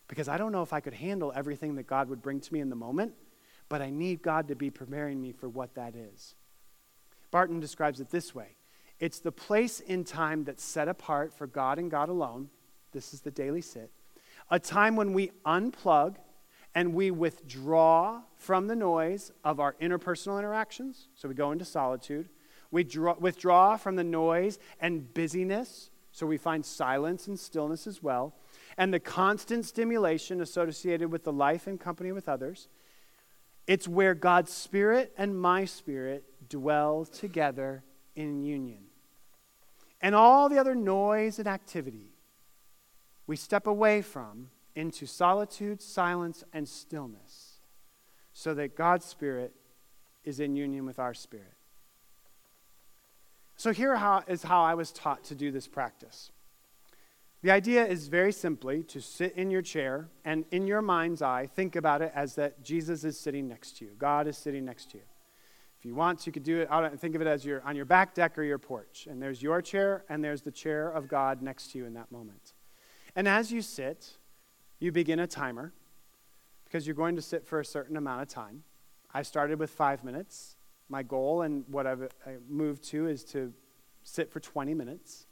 [0.09, 2.59] because I don't know if I could handle everything that God would bring to me
[2.59, 3.13] in the moment,
[3.69, 6.35] but I need God to be preparing me for what that is.
[7.31, 8.57] Barton describes it this way
[8.99, 12.51] it's the place in time that's set apart for God and God alone.
[12.93, 13.91] This is the daily sit.
[14.51, 16.17] A time when we unplug
[16.75, 21.09] and we withdraw from the noise of our interpersonal interactions.
[21.15, 22.29] So we go into solitude.
[22.71, 28.03] We draw, withdraw from the noise and busyness So we find silence and stillness as
[28.03, 28.35] well,
[28.77, 32.67] and the constant stimulation associated with the life and company with others.
[33.69, 37.83] It's where God's Spirit and my spirit dwell together
[38.15, 38.85] in union.
[40.01, 42.13] And all the other noise and activity
[43.29, 47.59] we step away from into solitude, silence, and stillness
[48.33, 49.55] so that God's Spirit
[50.25, 51.55] is in union with our spirit.
[53.57, 56.31] So, here how, is how I was taught to do this practice.
[57.43, 61.47] The idea is very simply to sit in your chair and in your mind's eye,
[61.47, 63.93] think about it as that Jesus is sitting next to you.
[63.99, 65.05] God is sitting next to you.
[65.79, 68.13] If you want, you could do it think of it as you're on your back
[68.15, 69.07] deck or your porch.
[69.09, 72.11] And there's your chair and there's the chair of God next to you in that
[72.11, 72.55] moment.
[73.15, 74.17] And as you sit,
[74.81, 75.73] you begin a timer
[76.65, 78.65] because you're going to sit for a certain amount of time.
[79.15, 80.57] I started with five minutes.
[80.89, 82.11] My goal and what I've
[82.49, 83.53] moved to is to
[84.03, 85.27] sit for 20 minutes.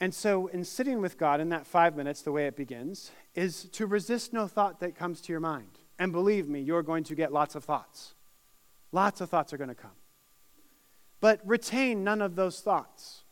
[0.00, 3.64] And so, in sitting with God in that five minutes, the way it begins is
[3.64, 5.80] to resist no thought that comes to your mind.
[5.98, 8.14] And believe me, you're going to get lots of thoughts.
[8.92, 9.90] Lots of thoughts are going to come.
[11.20, 13.24] But retain none of those thoughts.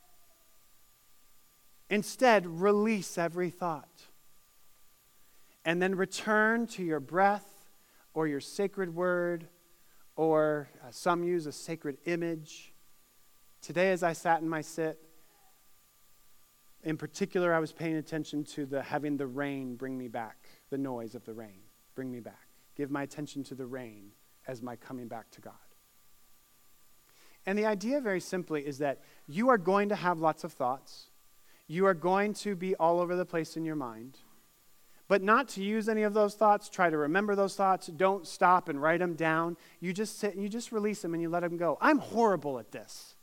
[1.88, 4.02] Instead, release every thought.
[5.64, 7.68] And then return to your breath
[8.12, 9.46] or your sacred word,
[10.16, 12.72] or uh, some use a sacred image.
[13.60, 14.98] Today, as I sat in my sit,
[16.82, 20.78] in particular, I was paying attention to the having the rain bring me back, the
[20.78, 21.60] noise of the rain
[21.94, 22.48] bring me back.
[22.74, 24.12] Give my attention to the rain
[24.46, 25.54] as my coming back to God.
[27.44, 31.10] And the idea, very simply, is that you are going to have lots of thoughts.
[31.68, 34.18] You are going to be all over the place in your mind.
[35.08, 36.68] But not to use any of those thoughts.
[36.68, 37.86] Try to remember those thoughts.
[37.86, 39.56] Don't stop and write them down.
[39.80, 41.78] You just sit and you just release them and you let them go.
[41.80, 43.15] I'm horrible at this.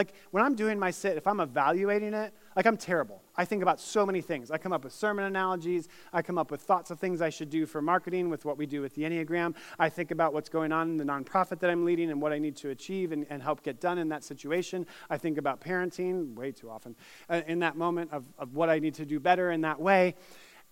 [0.00, 3.22] Like when I'm doing my sit, if I'm evaluating it, like I'm terrible.
[3.36, 4.50] I think about so many things.
[4.50, 5.88] I come up with sermon analogies.
[6.10, 8.64] I come up with thoughts of things I should do for marketing with what we
[8.64, 9.54] do with the Enneagram.
[9.78, 12.38] I think about what's going on in the nonprofit that I'm leading and what I
[12.38, 14.86] need to achieve and, and help get done in that situation.
[15.10, 16.96] I think about parenting way too often
[17.28, 20.14] uh, in that moment of, of what I need to do better in that way.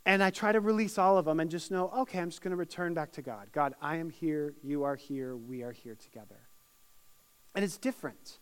[0.07, 2.53] And I try to release all of them and just know, okay, I'm just going
[2.53, 3.49] to return back to God.
[3.53, 4.55] God, I am here.
[4.63, 5.37] You are here.
[5.37, 6.49] We are here together.
[7.55, 8.39] And it's different.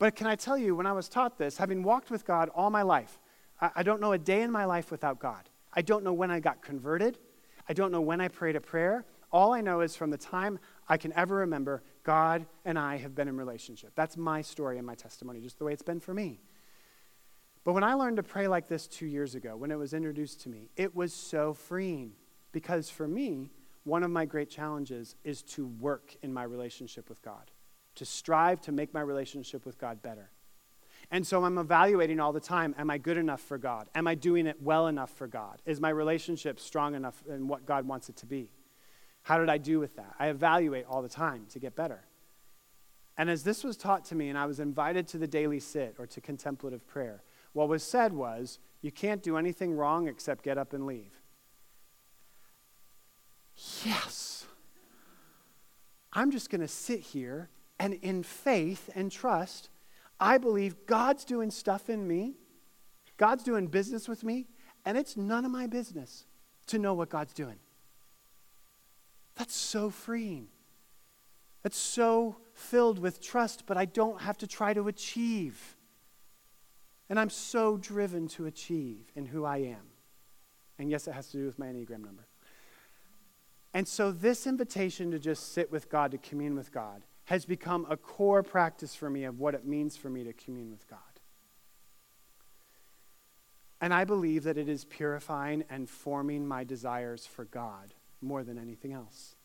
[0.00, 2.70] But can I tell you, when I was taught this, having walked with God all
[2.70, 3.20] my life,
[3.60, 5.48] I, I don't know a day in my life without God.
[5.74, 7.18] I don't know when I got converted.
[7.68, 9.04] I don't know when I prayed a prayer.
[9.30, 10.58] All I know is from the time
[10.88, 13.92] I can ever remember, God and I have been in relationship.
[13.94, 16.40] That's my story and my testimony, just the way it's been for me.
[17.62, 20.40] But when I learned to pray like this two years ago, when it was introduced
[20.40, 22.12] to me, it was so freeing.
[22.52, 23.50] Because for me,
[23.84, 27.50] one of my great challenges is to work in my relationship with God
[27.96, 30.30] to strive to make my relationship with God better.
[31.10, 33.88] And so I'm evaluating all the time am I good enough for God?
[33.94, 35.60] Am I doing it well enough for God?
[35.66, 38.52] Is my relationship strong enough in what God wants it to be?
[39.22, 40.14] How did I do with that?
[40.18, 42.04] I evaluate all the time to get better.
[43.18, 45.96] And as this was taught to me, and I was invited to the daily sit
[45.98, 47.22] or to contemplative prayer,
[47.52, 51.12] what was said was, you can't do anything wrong except get up and leave.
[53.84, 54.46] Yes.
[56.12, 57.50] I'm just going to sit here
[57.80, 59.70] and in faith and trust,
[60.20, 62.34] I believe God's doing stuff in me,
[63.16, 64.46] God's doing business with me,
[64.84, 66.26] and it's none of my business
[66.66, 67.58] to know what God's doing.
[69.34, 70.48] That's so freeing.
[71.62, 75.76] That's so filled with trust, but I don't have to try to achieve.
[77.08, 79.88] And I'm so driven to achieve in who I am.
[80.78, 82.26] And yes, it has to do with my Enneagram number.
[83.72, 87.86] And so, this invitation to just sit with God, to commune with God, has become
[87.88, 90.98] a core practice for me of what it means for me to commune with God.
[93.80, 98.58] And I believe that it is purifying and forming my desires for God more than
[98.58, 99.36] anything else.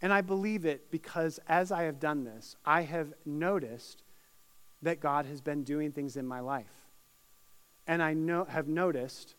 [0.00, 4.04] And I believe it because as I have done this, I have noticed
[4.80, 6.88] that God has been doing things in my life.
[7.86, 9.34] And I know, have noticed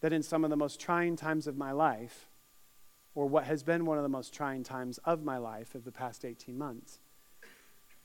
[0.00, 2.27] that in some of the most trying times of my life,
[3.18, 5.90] or what has been one of the most trying times of my life of the
[5.90, 7.00] past 18 months.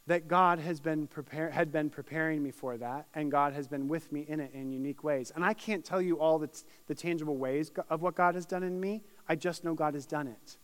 [0.07, 3.88] That God has been prepare, had been preparing me for that, and God has been
[3.88, 5.32] with me in it in unique ways.
[5.36, 8.47] And I can't tell you all the, t- the tangible ways of what God has
[8.47, 9.03] done in me.
[9.30, 10.57] I just know God has done it.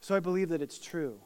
[0.00, 1.22] So I believe that it's true.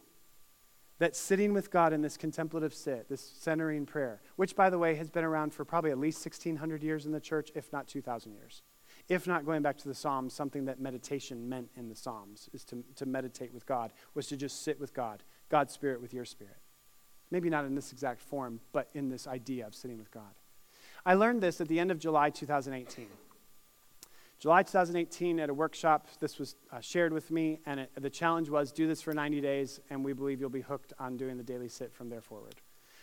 [1.00, 4.94] That sitting with God in this contemplative sit, this centering prayer, which, by the way,
[4.94, 8.32] has been around for probably at least 1,600 years in the church, if not 2,000
[8.32, 8.62] years
[9.08, 12.64] if not going back to the Psalms, something that meditation meant in the Psalms is
[12.64, 16.24] to, to meditate with God, was to just sit with God, God's Spirit with your
[16.24, 16.56] spirit.
[17.30, 20.34] Maybe not in this exact form, but in this idea of sitting with God.
[21.04, 23.06] I learned this at the end of July 2018.
[24.38, 28.50] July 2018, at a workshop, this was uh, shared with me, and it, the challenge
[28.50, 31.42] was do this for 90 days, and we believe you'll be hooked on doing the
[31.42, 32.54] daily sit from there forward.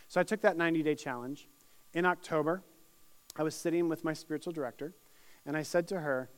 [0.08, 1.48] So I took that 90 day challenge.
[1.94, 2.64] In October,
[3.36, 4.94] I was sitting with my spiritual director,
[5.46, 6.30] and I said to her,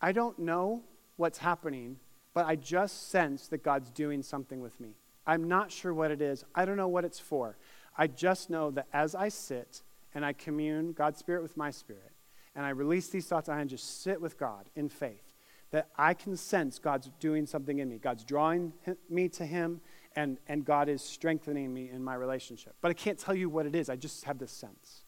[0.00, 0.82] I don't know
[1.16, 1.98] what's happening,
[2.34, 4.96] but I just sense that God's doing something with me.
[5.26, 6.44] I'm not sure what it is.
[6.54, 7.56] I don't know what it's for.
[7.96, 9.82] I just know that as I sit
[10.14, 12.12] and I commune God's Spirit with my spirit,
[12.54, 15.34] and I release these thoughts and I just sit with God in faith,
[15.72, 17.98] that I can sense God's doing something in me.
[17.98, 18.72] God's drawing
[19.10, 19.80] me to Him,
[20.14, 22.74] and, and God is strengthening me in my relationship.
[22.80, 23.90] But I can't tell you what it is.
[23.90, 25.04] I just have this sense.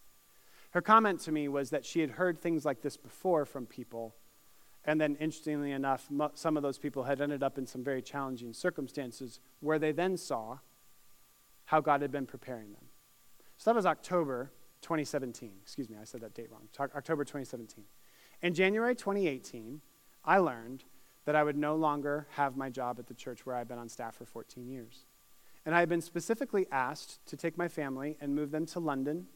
[0.71, 4.15] Her comment to me was that she had heard things like this before from people
[4.89, 8.55] and then, interestingly enough, some of those people had ended up in some very challenging
[8.55, 10.61] circumstances where they then saw
[11.67, 12.87] how God had been preparing them.
[13.59, 14.51] So that was October
[14.81, 15.53] 2017.
[15.61, 16.69] Excuse me, I said that date wrong.
[16.81, 17.85] October 2017.
[18.41, 19.83] In January 2018,
[20.25, 20.85] I learned
[21.27, 23.91] that I would no longer have my job at the church where I've been on
[23.91, 25.05] staff for 14 years.
[25.67, 29.27] And I had been specifically asked to take my family and move them to London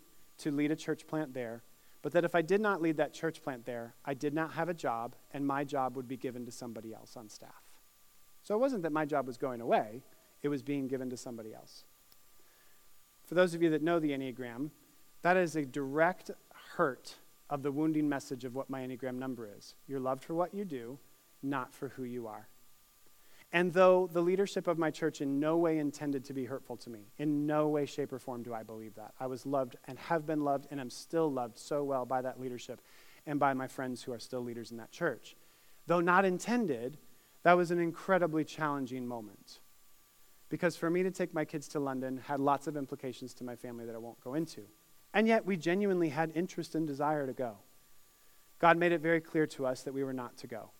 [0.42, 1.62] to lead a church plant there
[2.02, 4.68] but that if I did not lead that church plant there, I did not have
[4.68, 7.62] a job, and my job would be given to somebody else on staff.
[8.42, 10.02] So it wasn't that my job was going away,
[10.42, 11.84] it was being given to somebody else.
[13.24, 14.70] For those of you that know the Enneagram,
[15.22, 16.32] that is a direct
[16.74, 17.14] hurt
[17.48, 19.76] of the wounding message of what my Enneagram number is.
[19.86, 20.98] You're loved for what you do,
[21.40, 22.48] not for who you are.
[23.52, 26.90] And though the leadership of my church in no way intended to be hurtful to
[26.90, 29.12] me, in no way, shape, or form do I believe that.
[29.20, 32.40] I was loved and have been loved and am still loved so well by that
[32.40, 32.80] leadership
[33.26, 35.36] and by my friends who are still leaders in that church.
[35.86, 36.96] Though not intended,
[37.42, 39.60] that was an incredibly challenging moment.
[40.48, 43.56] Because for me to take my kids to London had lots of implications to my
[43.56, 44.62] family that I won't go into.
[45.14, 47.56] And yet, we genuinely had interest and desire to go.
[48.58, 50.70] God made it very clear to us that we were not to go.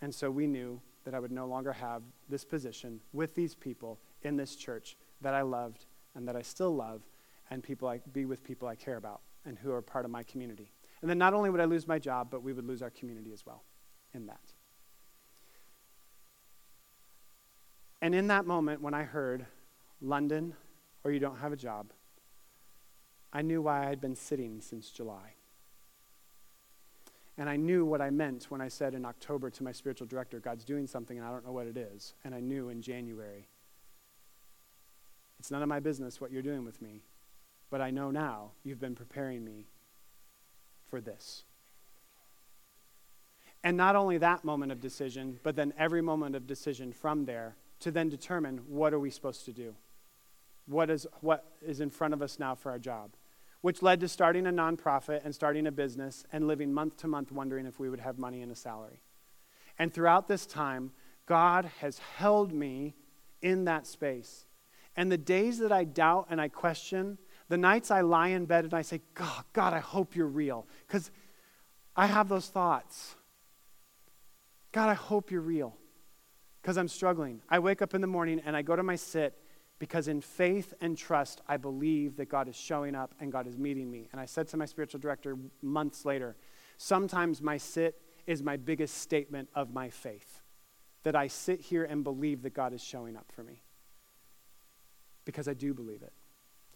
[0.00, 3.98] And so we knew that I would no longer have this position with these people
[4.20, 7.00] in this church that I loved and that I still love,
[7.48, 10.22] and people I, be with people I care about and who are part of my
[10.22, 10.70] community.
[11.00, 13.32] And then not only would I lose my job, but we would lose our community
[13.32, 13.62] as well
[14.12, 14.52] in that.
[18.02, 19.46] And in that moment, when I heard
[20.02, 20.52] London
[21.04, 21.86] or you don't have a job,
[23.32, 25.37] I knew why I had been sitting since July.
[27.38, 30.40] And I knew what I meant when I said in October to my spiritual director,
[30.40, 32.14] God's doing something and I don't know what it is.
[32.24, 33.46] And I knew in January,
[35.38, 37.04] it's none of my business what you're doing with me,
[37.70, 39.68] but I know now you've been preparing me
[40.90, 41.44] for this.
[43.62, 47.56] And not only that moment of decision, but then every moment of decision from there
[47.80, 49.76] to then determine what are we supposed to do?
[50.66, 53.10] What is, what is in front of us now for our job?
[53.60, 57.32] Which led to starting a nonprofit and starting a business and living month to month
[57.32, 59.00] wondering if we would have money and a salary.
[59.78, 60.92] And throughout this time,
[61.26, 62.94] God has held me
[63.42, 64.46] in that space.
[64.96, 68.64] And the days that I doubt and I question, the nights I lie in bed
[68.64, 70.66] and I say, God, God, I hope you're real.
[70.86, 71.10] Because
[71.94, 73.16] I have those thoughts.
[74.72, 75.76] God, I hope you're real.
[76.60, 77.42] Because I'm struggling.
[77.48, 79.38] I wake up in the morning and I go to my sit
[79.78, 83.56] because in faith and trust, I believe that God is showing up and God is
[83.56, 84.08] meeting me.
[84.10, 86.36] And I said to my spiritual director months later,
[86.78, 90.42] sometimes my sit is my biggest statement of my faith.
[91.04, 93.62] That I sit here and believe that God is showing up for me.
[95.24, 96.12] Because I do believe it.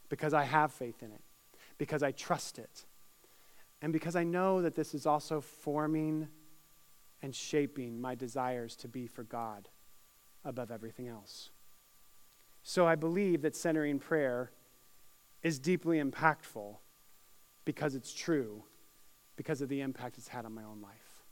[0.09, 1.23] Because I have faith in it.
[1.79, 2.85] Because I trust it.
[3.81, 6.29] And because I know that this is also forming
[7.21, 9.69] and shaping my desires to be for God
[10.45, 11.51] above everything else.
[12.63, 14.53] So I believe that centering prayer
[15.43, 16.77] is deeply impactful
[17.65, 18.65] because it's true,
[19.37, 21.25] because of the impact it's had on my own life.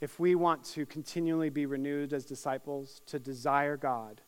[0.00, 4.20] If we want to continually be renewed as disciples, to desire God,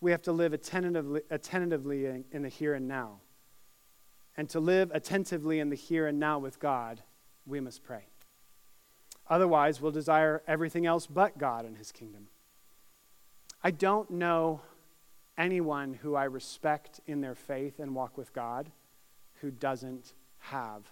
[0.00, 3.20] we have to live attentively, attentively in, in the here and now.
[4.36, 7.02] And to live attentively in the here and now with God,
[7.46, 8.06] we must pray.
[9.28, 12.28] Otherwise, we'll desire everything else but God and His kingdom.
[13.62, 14.60] I don't know
[15.36, 18.70] anyone who I respect in their faith and walk with God
[19.40, 20.82] who doesn't have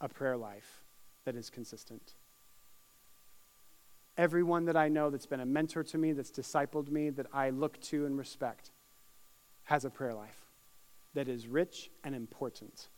[0.00, 0.82] a prayer life
[1.24, 2.14] that is consistent.
[4.16, 7.50] Everyone that I know that's been a mentor to me, that's discipled me, that I
[7.50, 8.70] look to and respect,
[9.64, 10.46] has a prayer life
[11.14, 12.88] that is rich and important,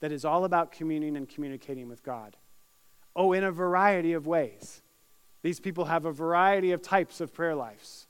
[0.00, 2.36] that is all about communing and communicating with God.
[3.16, 4.82] Oh, in a variety of ways.
[5.42, 8.06] These people have a variety of types of prayer lives.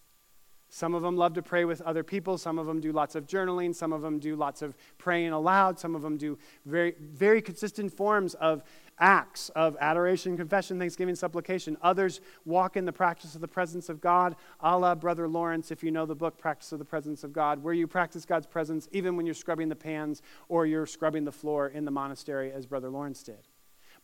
[0.72, 2.38] Some of them love to pray with other people.
[2.38, 3.74] Some of them do lots of journaling.
[3.74, 5.80] Some of them do lots of praying aloud.
[5.80, 8.62] Some of them do very, very consistent forms of
[9.00, 11.76] acts of adoration, confession, thanksgiving, supplication.
[11.82, 15.82] Others walk in the practice of the presence of God, a la Brother Lawrence, if
[15.82, 18.88] you know the book, Practice of the Presence of God, where you practice God's presence
[18.92, 22.66] even when you're scrubbing the pans or you're scrubbing the floor in the monastery, as
[22.66, 23.48] Brother Lawrence did.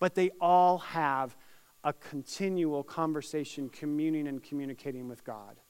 [0.00, 1.36] But they all have
[1.86, 5.60] a continual conversation, communing and communicating with God.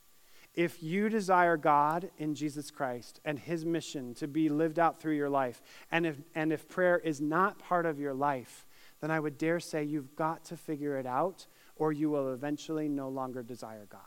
[0.55, 5.15] If you desire God in Jesus Christ and his mission to be lived out through
[5.15, 5.61] your life,
[5.93, 8.65] and if, and if prayer is not part of your life,
[9.03, 11.47] then I would dare say you've got to figure it out,
[11.77, 14.01] or you will eventually no longer desire God.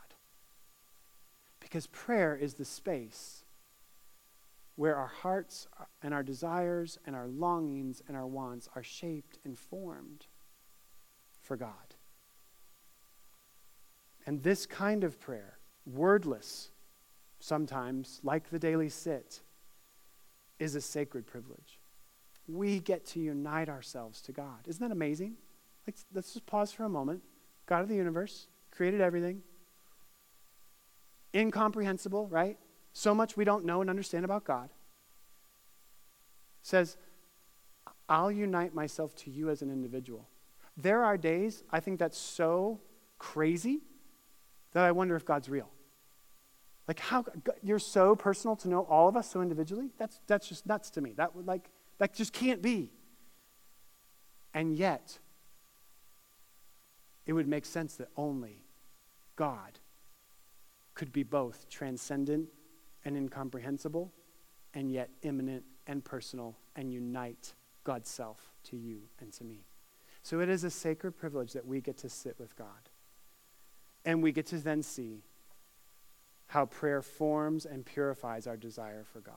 [1.60, 3.44] Because prayer is the space
[4.74, 5.68] where our hearts
[6.02, 10.26] and our desires and our longings and our wants are shaped and formed
[11.40, 11.89] for God.
[14.30, 16.70] And this kind of prayer, wordless
[17.40, 19.40] sometimes, like the daily sit,
[20.60, 21.80] is a sacred privilege.
[22.46, 24.68] We get to unite ourselves to God.
[24.68, 25.34] Isn't that amazing?
[25.84, 27.22] Let's, let's just pause for a moment.
[27.66, 29.42] God of the universe created everything.
[31.34, 32.56] Incomprehensible, right?
[32.92, 34.70] So much we don't know and understand about God.
[36.62, 36.96] Says,
[38.08, 40.28] I'll unite myself to you as an individual.
[40.76, 42.78] There are days I think that's so
[43.18, 43.80] crazy
[44.72, 45.70] that I wonder if God's real.
[46.86, 47.24] Like how
[47.62, 49.90] you're so personal to know all of us so individually?
[49.98, 51.12] That's that's just nuts to me.
[51.12, 52.92] That like that just can't be.
[54.52, 55.18] And yet
[57.26, 58.64] it would make sense that only
[59.36, 59.78] God
[60.94, 62.48] could be both transcendent
[63.04, 64.12] and incomprehensible
[64.74, 67.54] and yet immanent and personal and unite
[67.84, 69.64] God's self to you and to me.
[70.22, 72.89] So it is a sacred privilege that we get to sit with God.
[74.04, 75.22] And we get to then see
[76.48, 79.34] how prayer forms and purifies our desire for God.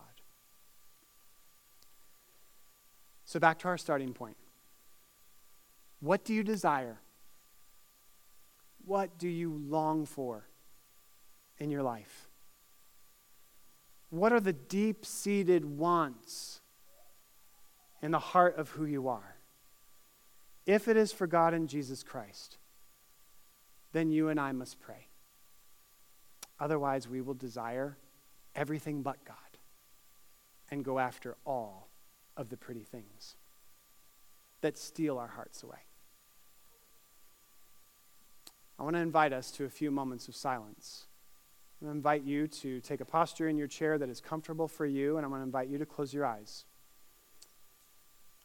[3.25, 4.37] So, back to our starting point.
[5.99, 6.99] What do you desire?
[8.85, 10.47] What do you long for
[11.57, 12.27] in your life?
[14.09, 16.61] What are the deep seated wants
[18.01, 19.37] in the heart of who you are?
[20.65, 22.57] If it is for God and Jesus Christ,
[23.93, 25.07] then you and I must pray.
[26.59, 27.97] Otherwise, we will desire
[28.55, 29.37] everything but God
[30.69, 31.87] and go after all
[32.35, 33.35] of the pretty things
[34.61, 35.77] that steal our hearts away.
[38.79, 41.05] I want to invite us to a few moments of silence.
[41.81, 45.17] To invite you to take a posture in your chair that is comfortable for you,
[45.17, 46.65] and I'm going to invite you to close your eyes.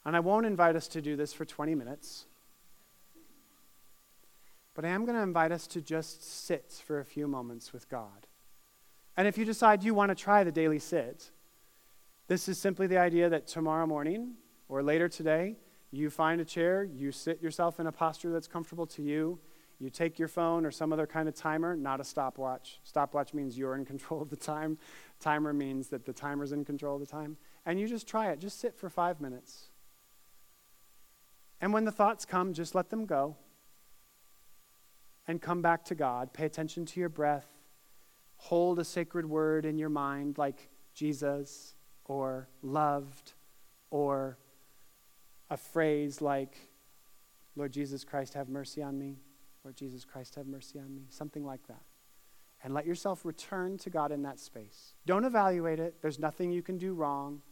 [0.05, 2.27] And I won't invite us to do this for 20 minutes.
[4.79, 7.89] But I am going to invite us to just sit for a few moments with
[7.89, 8.29] God.
[9.17, 11.33] And if you decide you want to try the daily sit,
[12.29, 14.35] this is simply the idea that tomorrow morning
[14.69, 15.57] or later today,
[15.91, 19.41] you find a chair, you sit yourself in a posture that's comfortable to you,
[19.81, 22.79] you take your phone or some other kind of timer, not a stopwatch.
[22.85, 24.79] Stopwatch means you're in control of the time.
[25.19, 27.37] Timer means that the timer's in control of the time.
[27.67, 28.39] And you just try it.
[28.39, 29.71] Just sit for five minutes.
[31.61, 33.39] And when the thoughts come, just let them go
[35.29, 36.33] and come back to God.
[36.33, 37.47] Pay attention to your breath.
[38.37, 41.75] Hold a sacred word in your mind like Jesus
[42.07, 43.35] or loved
[43.91, 44.39] or
[45.51, 46.57] a phrase like,
[47.55, 49.19] Lord Jesus Christ, have mercy on me.
[49.65, 51.03] Lord Jesus Christ, have mercy on me.
[51.11, 51.83] Something like that.
[52.65, 54.95] And let yourself return to God in that space.
[55.07, 55.97] Don't evaluate it.
[56.01, 57.43] There's nothing you can do wrong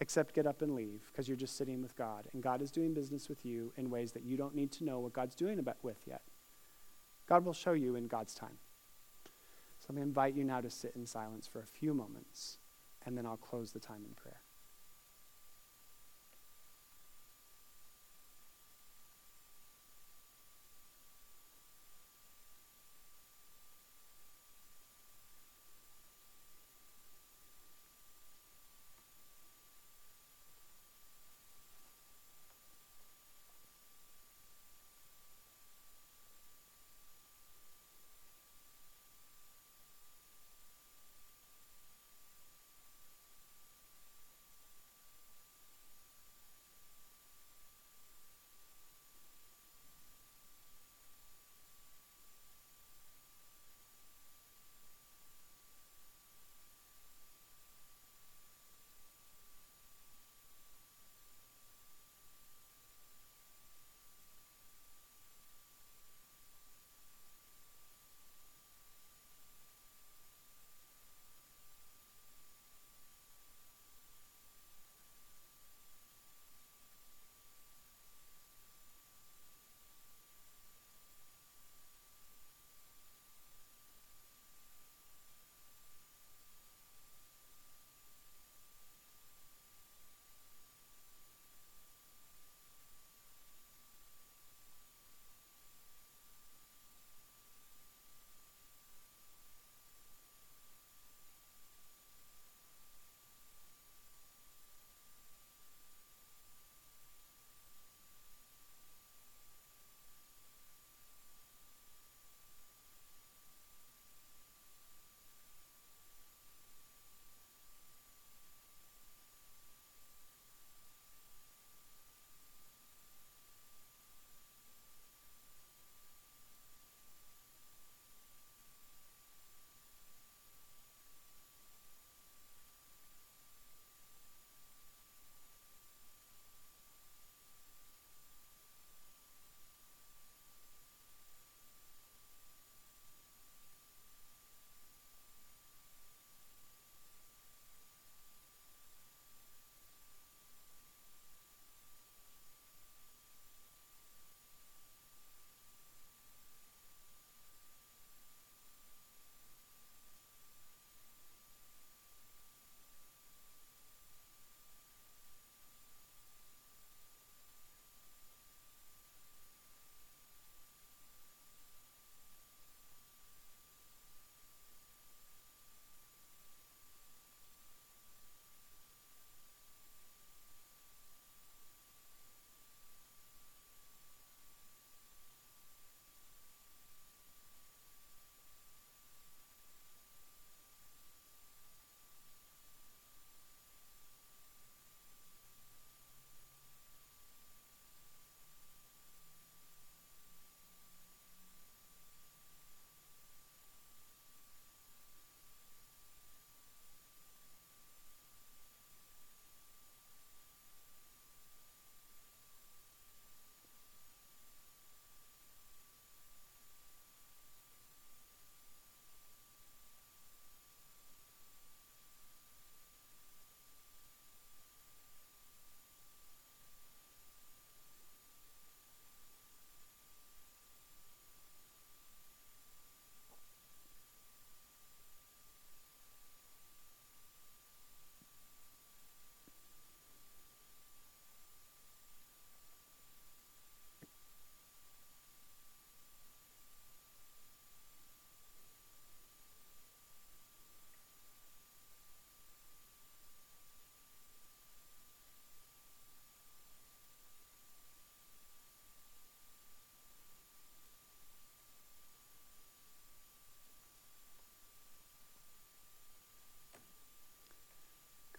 [0.00, 2.24] except get up and leave because you're just sitting with God.
[2.32, 5.00] And God is doing business with you in ways that you don't need to know
[5.00, 6.22] what God's doing about with yet.
[7.26, 8.58] God will show you in God's time.
[9.80, 12.58] So let me invite you now to sit in silence for a few moments,
[13.04, 14.43] and then I'll close the time in prayer.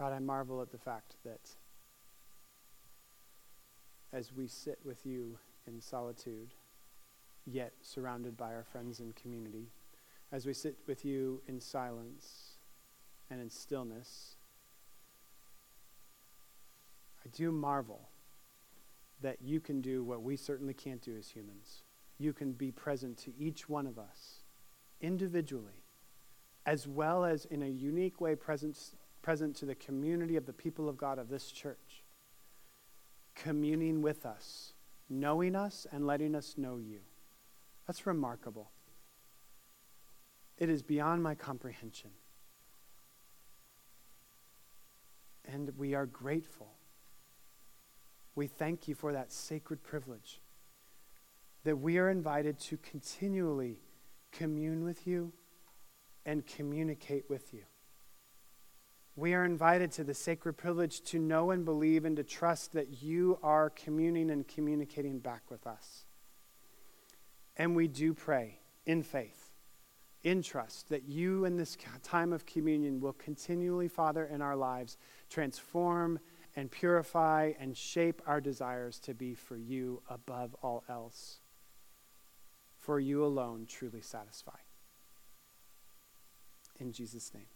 [0.06, 1.49] God, I marvel at the fact that
[4.14, 6.53] as we sit with you in solitude,
[7.47, 9.72] yet surrounded by our friends and community,
[10.32, 12.60] as we sit with you in silence
[13.32, 14.36] and in stillness,
[17.26, 18.10] I do marvel
[19.24, 21.82] that you can do what we certainly can't do as humans.
[22.20, 24.43] You can be present to each one of us
[25.01, 25.82] individually,
[26.64, 28.78] as well as in a unique way present,
[29.26, 32.03] present to the community of the people of God of this church,
[33.34, 34.73] communing with us,
[35.09, 36.99] knowing us, and letting us know you.
[37.88, 38.69] That's remarkable.
[40.59, 42.11] It is beyond my comprehension.
[45.51, 46.69] And we are grateful.
[48.36, 50.39] We thank you for that sacred privilege
[51.63, 53.80] that we are invited to continually
[54.32, 55.34] commune with you
[56.28, 57.63] and communicate with you.
[59.18, 63.01] We are invited to the sacred privilege to know and believe and to trust that
[63.01, 66.05] you are communing and communicating back with us.
[67.55, 69.53] And we do pray in faith,
[70.24, 74.97] in trust, that you in this time of communion will continually, Father, in our lives,
[75.30, 76.20] transform
[76.57, 81.39] and purify and shape our desires to be for you above all else.
[82.78, 84.57] For you alone truly satisfy.
[86.80, 87.47] In Jesus' name.